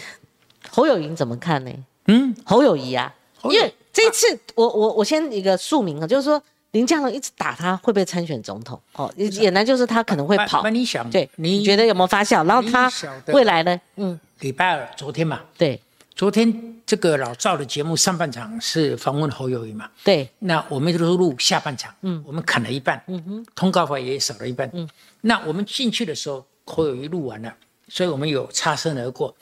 [0.69, 1.71] 侯友谊怎么看呢？
[2.09, 3.15] 嗯，侯友谊啊，
[3.45, 6.43] 因为这一次我我我先一个署名啊，就是说
[6.73, 8.81] 林佳龙一直打他会不会参选总统？
[8.93, 10.71] 哦，也难就是他可能会跑那。
[10.71, 12.47] 你想，对，你你觉得有没有发酵？
[12.47, 12.93] 然后他
[13.29, 13.81] 未来呢？
[13.97, 15.81] 嗯，礼拜二昨天嘛，对
[16.15, 16.53] 昨天
[16.85, 24.89] 这个老赵的节目上半场是访问侯友谊嘛，对，那我们都录下半场，嗯，我们砍了一半，嗯哼，通告费也少了一半，嗯，
[25.23, 27.55] 那我们进去的时候，侯友谊录完了，
[27.89, 29.35] 所以我们有擦身而过。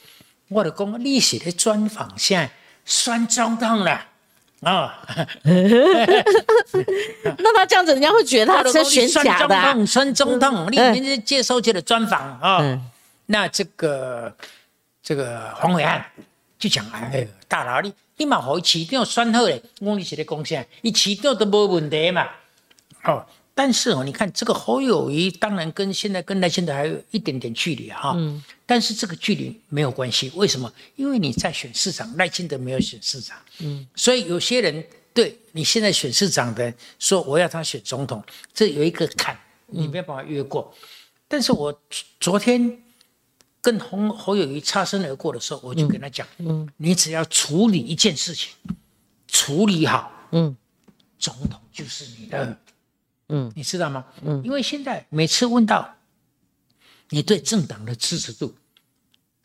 [0.49, 2.51] 我的讲，你写的专访现在
[2.85, 4.07] 选总统了，
[4.67, 4.99] 啊，
[7.39, 9.73] 那他这样子，人家会觉得他是选假的、啊。
[9.87, 12.59] 孙总统，孙总统，你明天接受这个专访啊。
[12.61, 12.91] 嗯
[13.29, 14.33] 那这个
[15.03, 16.05] 这个黄伟汉
[16.59, 20.65] 就讲，哎，大佬你你嘛好市长选好嘞，我讲你是咧讲啥？
[20.83, 22.27] 伊市长都无问题嘛。
[23.05, 23.25] 哦，
[23.59, 28.13] 但是哦，你看这个侯友谊，当然跟现在跟赖清德还有一点点距离哈。
[28.15, 28.45] 嗯。
[28.67, 30.71] 但是这个距离没有关系，为什么？
[30.95, 33.35] 因为你在选市长，赖清德没有选市长。
[33.61, 33.87] 嗯。
[33.95, 34.85] 所以有些人
[35.15, 39.35] 对你现在选市长的说我要他选总统，这有一个坎，
[39.69, 40.71] 你没有办法越过。
[41.27, 41.81] 但是我
[42.21, 42.79] 昨天
[43.63, 48.53] 跟侯侯友谊擦身而过的时候，我就跟他讲，嗯，你只要处理一件事情，
[49.27, 50.55] 处理好，嗯
[51.19, 52.55] 总统就是你的。
[53.29, 54.05] 嗯你知道吗？
[54.23, 55.97] 嗯，因为现在每次问到
[57.11, 58.55] 你对政党的支持度，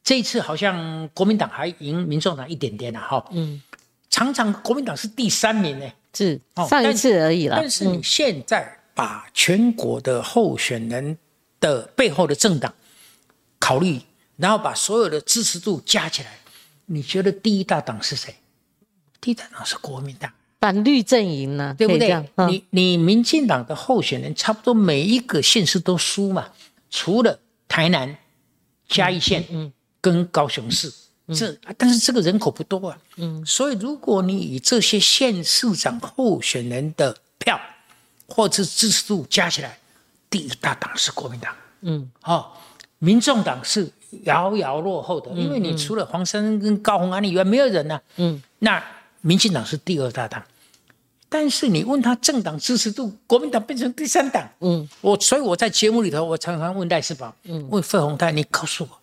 [0.04, 3.28] 这一次好像国民党还赢民众党一点点了、哈。
[3.32, 3.62] 嗯，
[4.10, 5.92] 常常国民党是第三名呢。
[6.14, 7.58] 是哦上一次而已啦。
[7.60, 11.18] 但是你现在把全国的候选人
[11.60, 12.74] 的背后的政党
[13.60, 14.02] 考虑，
[14.36, 16.38] 然后把所有的支持度加起来，
[16.88, 18.36] 你觉得第一大党是谁？
[19.22, 20.32] 第一大党是国民党。
[20.62, 22.24] 反绿阵营呢，对不对？
[22.48, 26.48] 你你民进党的候选人差不多每一个县市都输嘛，
[26.92, 28.16] 除了台南、
[28.88, 30.94] 嘉义县，嗯，跟高雄市，
[31.34, 37.60] 这但是这个人口不多啊，嗯，所以如果你以这些县市长候选人的票
[38.28, 39.80] 或者支持度加起来，
[40.30, 42.52] 第一大党是国民党，嗯，哦，
[43.00, 43.92] 民众党是
[44.26, 48.84] 遥遥落后的，因为你除了黄珊珊跟高虹安以外，没有人呢、嗯，那
[49.22, 50.44] 民进党是第二大党，
[51.34, 54.46] 但是你问他政党支持度，国民党变成第三党。
[54.60, 59.00] 嗯，我所以我在节目里头，我常常问赖世宝，嗯，问费鸿泰，你告诉我，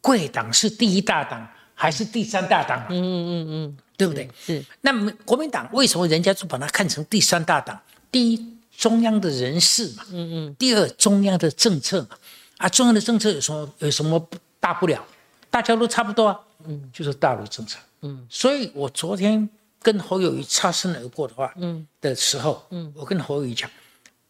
[0.00, 2.86] 贵党是第一大党还是第三大党、啊？
[2.90, 4.24] 嗯嗯嗯对不对？
[4.24, 7.78] 嗯，是那么国民党为什么人家就把它看成第三大党？
[8.10, 8.46] 第一，
[8.76, 10.54] 中央的人事嘛，嗯嗯。
[10.58, 12.16] 第二，中央的政策嘛，
[12.56, 15.00] 啊，中央的政策有什么有什么大不了？
[15.48, 18.26] 大家都差不多啊，嗯，就是大陆政策，嗯。
[18.28, 19.48] 所以我昨天
[19.82, 21.86] 跟侯友谊擦身而过的话，嗯。
[22.00, 23.70] 的时候，嗯，我跟侯友谊讲，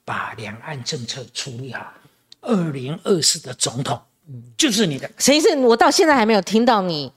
[0.04, 1.92] 把两岸政策处理好，
[2.40, 5.10] 二零二四的总统，嗯，就是你的。
[5.18, 5.56] 谁是？
[5.56, 7.12] 我到现在还没有听到你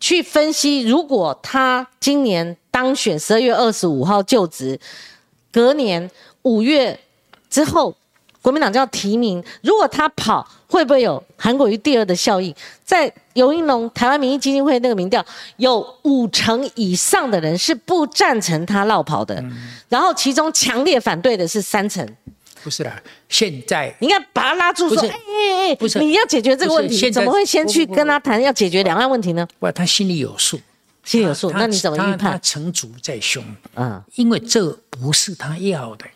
[0.00, 4.78] 去分析，如果他今年当选十二月二十五号就职，
[5.50, 6.10] 隔年
[6.42, 6.98] 五月
[7.50, 7.94] 之后，
[8.40, 12.54] 国民党就要提名，如果他跑，会不会有韩国瑜第二的效应？
[12.82, 15.24] 在尤英龙台湾民意基金会那个民调，
[15.58, 19.44] 有五成以上的人是不赞成他绕跑的，
[19.90, 22.06] 然后其中强烈反对的是三成。
[22.64, 23.94] 不是啦，现在。
[23.98, 25.98] 你应该把他拉住，说：“不是哎哎哎，不是。
[25.98, 29.46] 你要解决这个问题，怎么会先去跟他谈要解决两岸问题呢？
[29.58, 30.58] 不，他心里有数，
[31.04, 32.40] 心里有数，那你怎么他他预判？
[32.40, 33.44] 成竹在胸，
[33.74, 36.06] 嗯因为这不是他要的，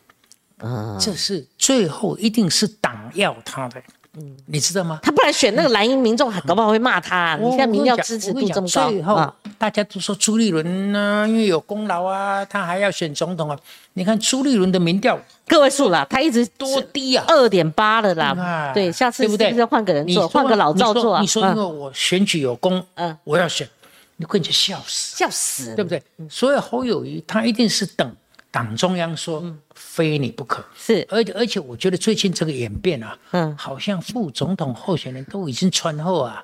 [0.61, 3.83] 嗯，这是最后一定是党要他的，
[4.19, 4.99] 嗯，你知道吗？
[5.03, 7.37] 他不然选那个蓝营民众，还搞不好会骂他啊。
[7.37, 13.59] 你我现在民调支持度这么讲最后高啊，大家都说朱立伦呢、因为有功劳啊，他还要选总统啊。
[13.93, 17.25] 你看朱立伦的民调个位数啦，他一直多低啊！
[17.29, 18.35] 二点八了啦。
[18.39, 21.21] 啊对，下次对不对是不是换个人做，换个老赵做啊？
[21.21, 23.69] 你说，因为嗯我选举有功，嗯我要选，
[24.17, 25.17] 你跟你笑死。
[25.17, 26.03] 笑死，对不对？
[26.31, 28.11] 所以侯友谊他一定是等
[28.57, 29.45] 党中央说
[29.75, 36.43] 非你不可，是而且而且我觉得最近这个演变啊，嗯好像副总统候选人都已经穿后啊。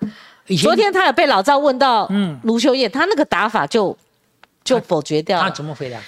[0.61, 3.97] 昨天他有被老赵问到，嗯，卢秀燕，他那个打法就
[4.63, 5.55] 就否决掉他了。
[5.55, 5.99] 怎么回答？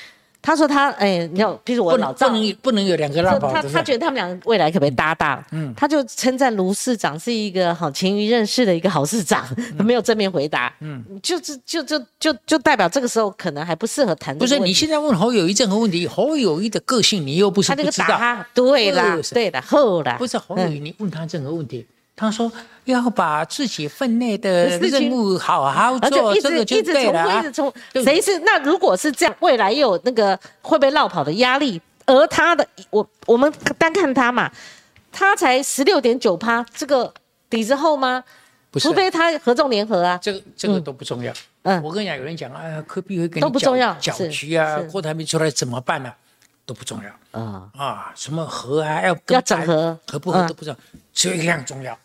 [0.47, 5.42] 他说他，哎，你要，比如我不能不能不能有两个拉他他他觉得他们两个未来可不可以搭档？
[5.53, 9.42] 嗯，他就称赞卢市长是一个好勤于认识的一个好市长，
[9.78, 9.82] 嗯。
[9.86, 10.70] 没有正面回答。
[10.80, 14.59] 嗯，就是就就就就代表这个时候可能还不适合谈不是。
[14.59, 21.86] 你现在问侯友谊任何问题，侯友谊的个性你又不是他这个不知道，打他，对啦对啦，后啦，不是侯友谊，你问他任何问题，
[22.16, 22.50] 他说
[22.84, 27.42] 要把自己分内的任务好好做，一直这个就一直重复，一对了啊。
[27.42, 27.52] 直。
[27.52, 28.38] 重谁是？
[28.40, 34.50] 那如果是这样，未来又有那个会被绕跑的压力，而他的我我们单看他嘛，
[35.10, 37.12] 他才十六点九趴，这个
[37.50, 38.22] 底子厚吗？
[38.70, 38.86] 不是。
[38.88, 41.32] 除非他合纵联合啊，这个这个都不重要。
[41.62, 41.82] 嗯。
[41.82, 46.12] 我跟你讲，有人讲，啊，科比会跟你都不重要搅搅局啊是，郭台铭出来怎么办呢、
[46.64, 47.40] 都不重要。
[47.40, 49.98] 啊，啊，什么和啊，要跟要整合。
[50.06, 50.46] 合不合嗯。
[50.46, 50.80] 都不重要，
[51.12, 51.96] 只有一样重要，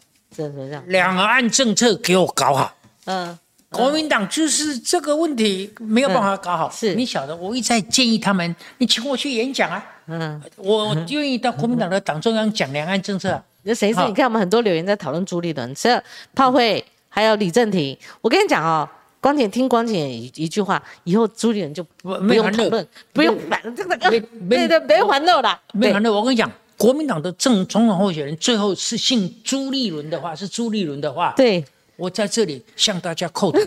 [0.88, 2.74] 两岸政策给我搞好。
[3.06, 3.38] 嗯，
[3.70, 6.70] 国民党就是这个问题没有办法搞好。
[6.70, 13.44] 是你晓得，我一再建议他们，你请我去演讲啊，嗯，我愿意到国民党的党中央讲两岸政策啊。
[13.64, 14.00] 那谁是？
[14.08, 16.02] 你看我们很多留言在讨论朱立伦，这
[16.34, 17.98] 炮灰还有李正廷。
[18.22, 18.88] 我跟你讲哦，
[19.20, 24.22] 光姐听光姐一一句话，以后朱立伦就不不用讨论，不用烦这个， 对
[24.68, 26.10] 对，没烦恼了，没烦恼。
[26.10, 26.50] 我跟你讲，
[26.80, 31.62] 国民党的正总统候选人最后是姓朱立伦的话，是朱立伦的话，对，
[31.98, 33.60] 我在这里向大家叩头，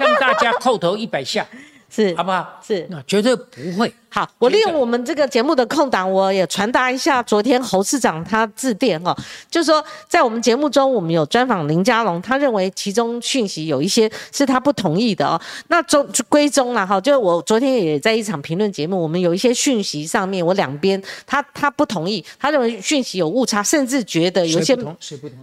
[0.00, 1.46] 向大家叩头一百下。
[1.94, 2.60] 是，好不好？
[2.66, 3.92] 是，那绝对不会。
[4.08, 9.16] 好，我利用我们这个节目的空档，我也传达一下昨天侯市长他致电哈，
[9.48, 15.40] 就是说在我们节目中，我们有专访林佳龙，他认为其中讯息有一些是他不同意的哦。
[15.68, 24.76] 那中归中了哈，就我昨天也在一场评论节目，我们有一些讯息上面，我两边他他不同意，他认为讯息有误差，甚至觉得有些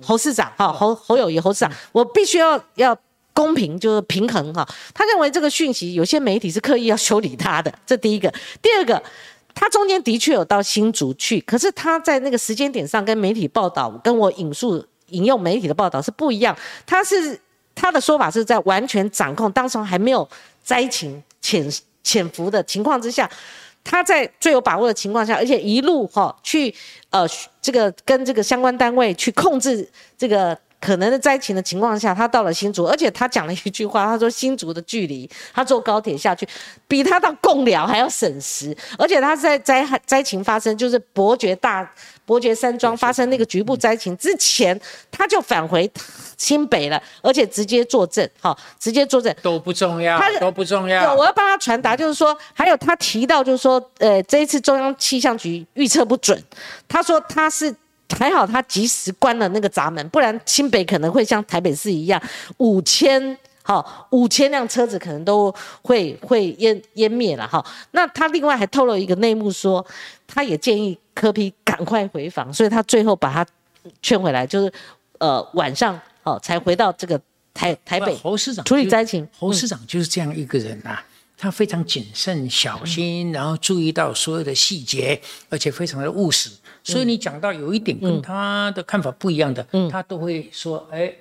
[0.02, 2.98] 侯市长哈侯侯友谊侯市长，我必须要要。
[3.42, 4.64] 公平就是平衡哈，
[4.94, 8.32] 他认为这个讯息有些媒体是刻意要修理他的，这第一个。
[8.62, 9.02] 第二个，
[9.56, 16.56] 他中间的确有到新竹去，可是他在那个时间点上跟媒体报道，跟我引述引用媒体的报道是不一样。
[16.86, 17.40] 他是
[17.74, 20.28] 他的说法是在完全掌控，当时还没有
[20.64, 21.68] 灾情潜
[22.04, 23.28] 潜伏的情况之下，
[23.84, 26.72] 他在最有把握的情况下，而且一路哈去
[27.10, 27.28] 呃
[27.60, 30.56] 这个跟这个相关单位去控制这个。
[30.82, 36.46] 可能的灾情的情况下，他到了新竹，而且他讲了一句话，他说新竹的距离，他坐高铁下去，
[36.88, 41.88] 比他到贡寮还要省时，而且他在灾害灾情发生，就是伯爵大
[42.26, 44.80] 伯爵山庄发生那个局部灾情之前，
[45.12, 45.88] 他就返回
[46.36, 51.14] 新北了，而且直接坐镇，好，直接坐镇都不重要，都不重要。
[51.14, 56.44] 我要帮他传达，就是说，还有他提到，就是说，呃，这一次中央气象局预测不准，
[56.88, 57.76] 他说他是。
[58.18, 62.22] 还好他及时关了那个闸门，不然新北可能会像台北市一样，
[62.58, 67.64] 五千好五千辆车子可能都会会淹淹灭了哈。
[67.92, 69.86] 那他另外还透露一个内幕说，
[70.28, 73.46] 他也建议柯批赶快回访，所以他最后把他
[74.02, 74.72] 劝回来，就是
[75.20, 77.20] 呃晚上哦才回到这个
[77.54, 78.16] 台台北。
[78.18, 81.00] 侯市长处理灾情，侯市长就是这样一个人呐。
[81.38, 86.52] 他非常谨慎小心，然后注意到所有的细节，而且非常的务实。
[86.84, 91.14] 所以你讲到有一点跟他的看法不一样的，他都会说：“哎，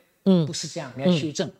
[0.47, 1.51] 不是这样，你要修正。”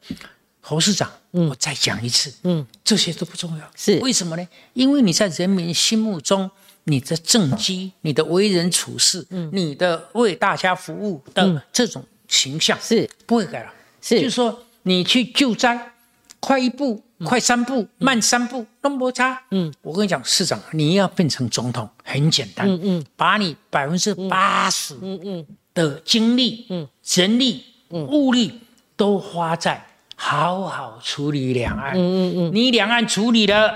[0.63, 2.67] 侯市长，我再讲一次，嗯。
[2.85, 3.71] 这些都不重要。
[3.75, 3.99] 是。
[4.01, 4.47] 为什么呢？
[4.75, 6.51] 因为你在人民心目中，
[6.85, 13.09] 你的政绩、你的为人处事、你的为大家服务的这种形象是。
[13.27, 13.73] 不会改了。
[14.03, 15.93] 是，就是说你去救灾，
[16.41, 17.03] 快一步。
[17.23, 19.39] 快三步，慢三步，都不差。
[19.51, 22.67] 嗯，我跟你讲，市长，你要变成总统很简单。
[22.67, 28.59] 嗯嗯，把你百分之八十嗯嗯的精力、嗯人力、嗯物力
[28.97, 29.87] 都花在
[30.17, 31.93] 好好处理两岸。
[31.93, 33.75] 嗯嗯嗯，你两岸处理了，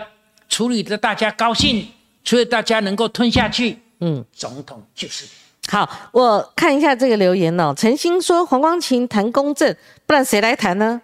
[0.49, 1.87] 处理的大家高兴，
[2.25, 3.79] 所以大家能够吞下去。
[4.01, 5.27] 嗯，总统就是
[5.69, 5.87] 好。
[6.13, 11.03] 我看一下这个留言哦，陈星说黄光琴谈公正，不然谁来谈呢？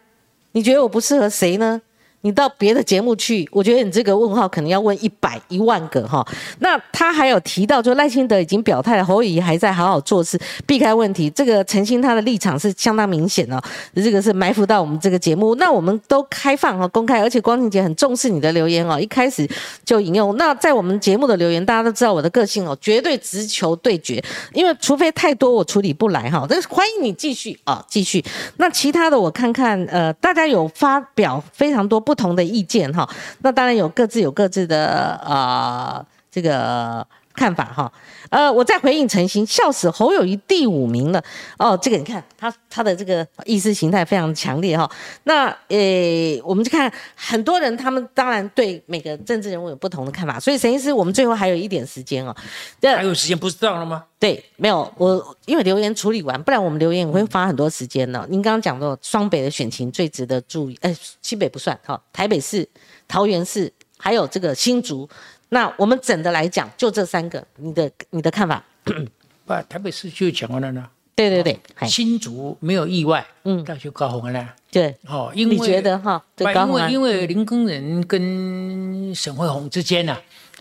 [0.52, 1.82] 你觉得我不适合谁呢？
[2.22, 6.26] 你到别的节目去，我觉得你这个问号可能要问一百一万个哈。
[6.58, 11.30] 那他还有提到，就赖清德已经表态了，侯友谊还在好好做事，避开问题。
[11.30, 13.62] 这个陈星他的立场是相当明显的，
[13.94, 15.54] 这个是埋伏到我们这个节目。
[15.54, 19.48] 那我们都开放和公开，而且光庭姐很重视你的留言哦，一开始
[19.82, 20.36] 就引用。
[20.36, 26.44] 那在我们节目的留言，大家都知道我的个性哦，绝对直球对决，因为除非太多我处理不来哈。
[26.46, 28.22] 但是欢迎你继续啊，继续。
[28.58, 31.98] 那其他的我看看，呃，大家有发表非常多。
[32.10, 33.08] 不同的意见哈，
[33.42, 37.92] 那当然有各自有各自的啊这个看法哈。
[38.30, 41.22] 呃，我再回应陈星，笑死侯友谊第五名了
[41.58, 41.78] 哦。
[41.82, 44.90] 这个你看他他的这个意识形态非常强烈哈。
[45.24, 50.40] 那呃，我们就看很多人，他们当然对每个政治人物有不同的看法。
[50.40, 52.34] 所以陈医师，我们最后还有一点时间哦。
[52.80, 54.04] 还有时间不知道了吗？
[54.18, 58.26] 对，没有我因为留言处理完，不然我们留言会花很多时间呢。
[58.28, 62.68] 您刚刚讲到双北的选情最值得注意，哎，西北不算哈，台北市、
[63.08, 65.08] 桃园市还有这个新竹，
[65.50, 68.64] 那我们整的来讲，就这三个，你的你的看法？
[69.46, 70.88] 不，台北市就讲完了呢。
[71.14, 74.54] 对对对，新竹没有意外，嗯，那就高红了。
[74.70, 76.24] 对，哦，因为你觉得哈？
[76.38, 80.16] 因为因为林工人跟沈惠宏之间呢，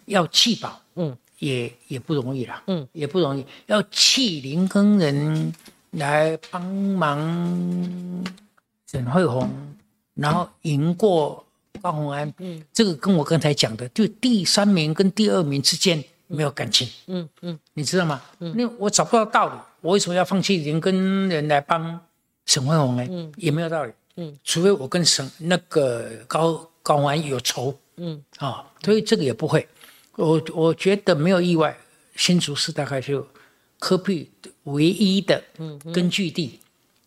[0.06, 1.18] 要弃保，嗯。
[1.40, 5.54] 也也不容易了，嗯，也不容易，要弃林耕人
[5.92, 7.18] 来帮忙
[8.92, 9.50] 沈惠宏，
[10.16, 11.46] 然后赢过
[11.80, 18.21] 高鸿安，嗯，这个跟我刚才讲的，就第三名跟第二名之间没有感情，嗯嗯，你知道吗？
[18.39, 21.99] 嗯，那我找不到道理，我为什么要放弃人跟人来帮
[22.45, 23.05] 沈惠宏呢？
[23.09, 29.67] 嗯，也没有道理，嗯，除非我跟沈那个高高鸿安有仇，嗯，啊，所以这个也不会。
[30.15, 31.75] 我我觉得没有意外，
[32.15, 33.25] 新竹市大概就
[33.80, 34.30] 科比
[34.63, 35.41] 唯一的
[35.93, 36.59] 根据地，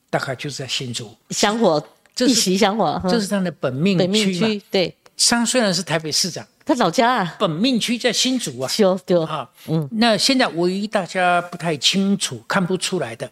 [0.09, 1.15] 大概就是在新竹。
[1.31, 1.85] 香火
[2.15, 4.95] 这是一席香火，这是他的本命区对。
[5.17, 8.69] 他虽然是台北市长，他老家啊，本命区在新竹啊。
[8.69, 13.31] 修对，啊，嗯，那现在唯一大家不太清楚、看不出来的，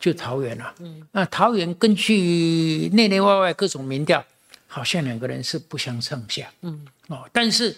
[0.00, 0.72] 就桃园了。
[0.78, 4.24] 嗯，那桃园根据内内外外各种民调，
[4.66, 6.50] 好像两个人是不相上下。
[6.62, 7.76] 嗯，哦，但是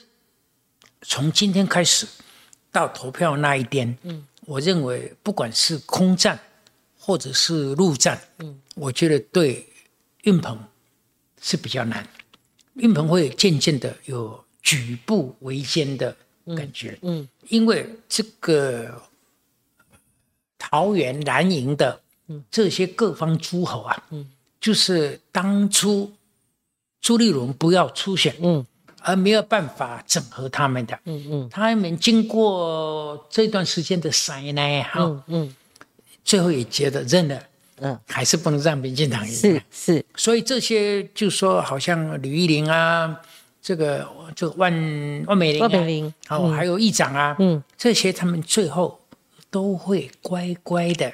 [1.02, 2.06] 从今天开始
[2.70, 6.38] 到投票那一天，嗯，我认为不管是空战
[6.96, 9.66] 或者是陆战，嗯，我觉得对
[10.28, 10.58] 运鹏
[11.40, 12.06] 是比较难，
[12.74, 16.14] 运鹏会渐渐的有举步维艰的
[16.54, 16.98] 感觉。
[17.00, 19.02] 嗯，因为这个
[20.58, 21.98] 桃园南营的
[22.50, 26.12] 这些各方诸侯啊，嗯，就是当初
[27.00, 28.66] 朱立伦不要出选，嗯，
[29.00, 35.56] 而没有办法整合他们的，嗯嗯，他们经过这段时间的塞奶哈，嗯嗯，
[36.22, 37.42] 最后也觉得认了，
[37.80, 43.20] 嗯，还是不能让民进党赢，是是，所以这些就说好像吕玉玲啊，
[43.60, 44.72] 这个这个万
[45.26, 49.00] 万美玲、啊，万美玲好、还有议长啊，嗯，这些他们最后
[49.50, 51.12] 都会乖乖的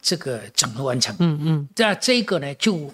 [0.00, 2.92] 这个整合完成，嗯嗯，那这个呢，就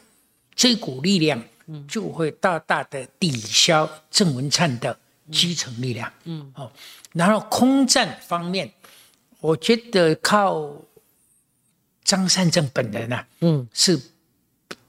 [0.55, 4.96] 这股力量，嗯，就会大大的抵消郑文灿的
[5.30, 6.70] 基层力量，嗯，哦，
[7.12, 8.70] 然后空战方面，
[9.40, 10.70] 我觉得靠
[12.11, 13.96] 张善政本人啊，嗯，是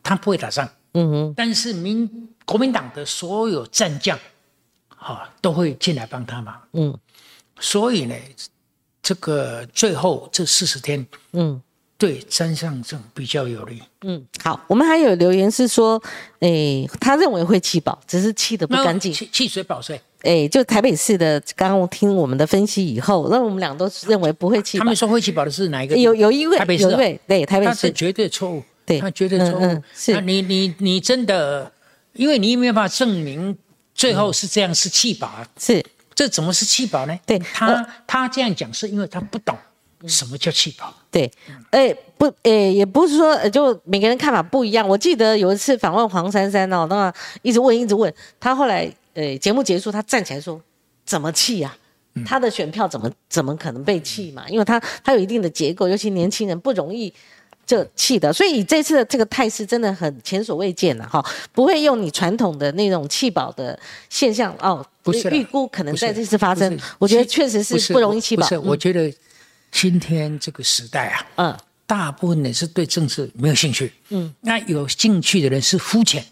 [0.01, 2.09] 他不会打仗，嗯哼，但是民
[2.45, 4.17] 国民党的所有战将，
[4.89, 6.97] 哈、都会进来帮他忙，嗯，
[7.59, 8.15] 所以呢，
[9.03, 11.61] 这个最后这四十天，嗯，
[11.95, 13.83] 对张善政比较有利。
[14.01, 16.01] 嗯，好，我们还有留言是说，
[16.39, 19.13] 诶，他认为会弃保，只是弃的不干净。
[19.13, 24.95] 弃弃水保税，诶，就台北市的，刚刚听我们的分析以后，那我们俩都认为不会弃保他们。
[24.95, 25.95] 说会弃保的是哪一个？
[25.97, 29.63] 有有一位台北市一位对台北市绝对错误，对他绝对错误。
[29.63, 31.71] 嗯嗯是那你你你真的，
[32.13, 33.57] 因为你没有办法证明
[33.95, 37.19] 最后是这样是弃保啊，是这怎么是弃保呢？
[37.25, 39.57] 对他他这样讲是因为他不懂
[40.07, 40.93] 什么叫弃保。
[41.09, 41.29] 对，
[41.71, 44.87] 诶不，诶也不是说，呃就每个人看法不一样。
[44.87, 47.11] 我记得有一次访问黄珊珊哦，那
[47.41, 50.61] 一直问一直问，他后来呃节目结束，他站起来说
[51.05, 51.77] 怎么弃啊？
[52.25, 54.47] 他的选票怎么怎么可能被弃嘛？
[54.49, 57.13] 因为他他有一定的结构，尤其年轻人不容易
[57.65, 69.13] 就弃的，所以这次的这个态势真的很前所未见了哈，不会用你传统的那种弃保的现象哦，不是啦预估可能在这次发生，我觉得弃确实是不容易弃保不是，，我觉得
[69.71, 71.57] 今天这个时代啊，嗯。
[71.87, 76.23] 大部分人是对政治没有兴趣，嗯，那有兴趣的人是肤浅。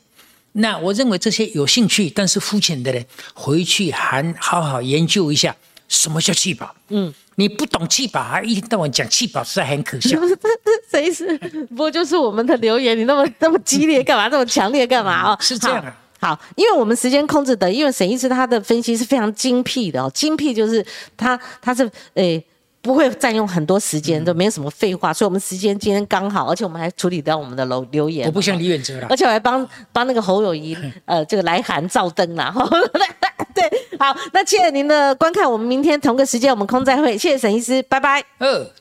[0.54, 5.56] 那我认为这些有兴趣但是肤浅的人，回去还好好研究一下
[5.88, 6.76] 什么叫气保。
[6.90, 10.20] 嗯，你不懂气保，还一天到晚讲气保，实在很可笑。
[10.90, 11.38] 谁意思？
[11.70, 14.28] 不过就是我们的留言，你那么那么激烈干嘛？
[14.28, 15.38] 那么强烈干嘛哦？
[15.40, 16.36] 是这样啊好。
[16.36, 20.86] 好，因为我们时间控制的，因为沈医师他的分析是非常精辟的哦，精辟就是
[21.16, 22.44] 他他是诶。
[22.82, 28.26] 不会占用很多时间，都没有什么废话，所以我们时间今天刚好，而且我们还处理掉我们的留留言。
[28.28, 32.54] 我不像李远哲了而，且我还帮帮那个侯友谊 呃这个来函照灯啦。
[33.54, 38.24] 对，好，那谢谢您的观看，我们明天同个时间我们空再会，谢谢沈医师，拜拜。
[38.38, 38.79] 二。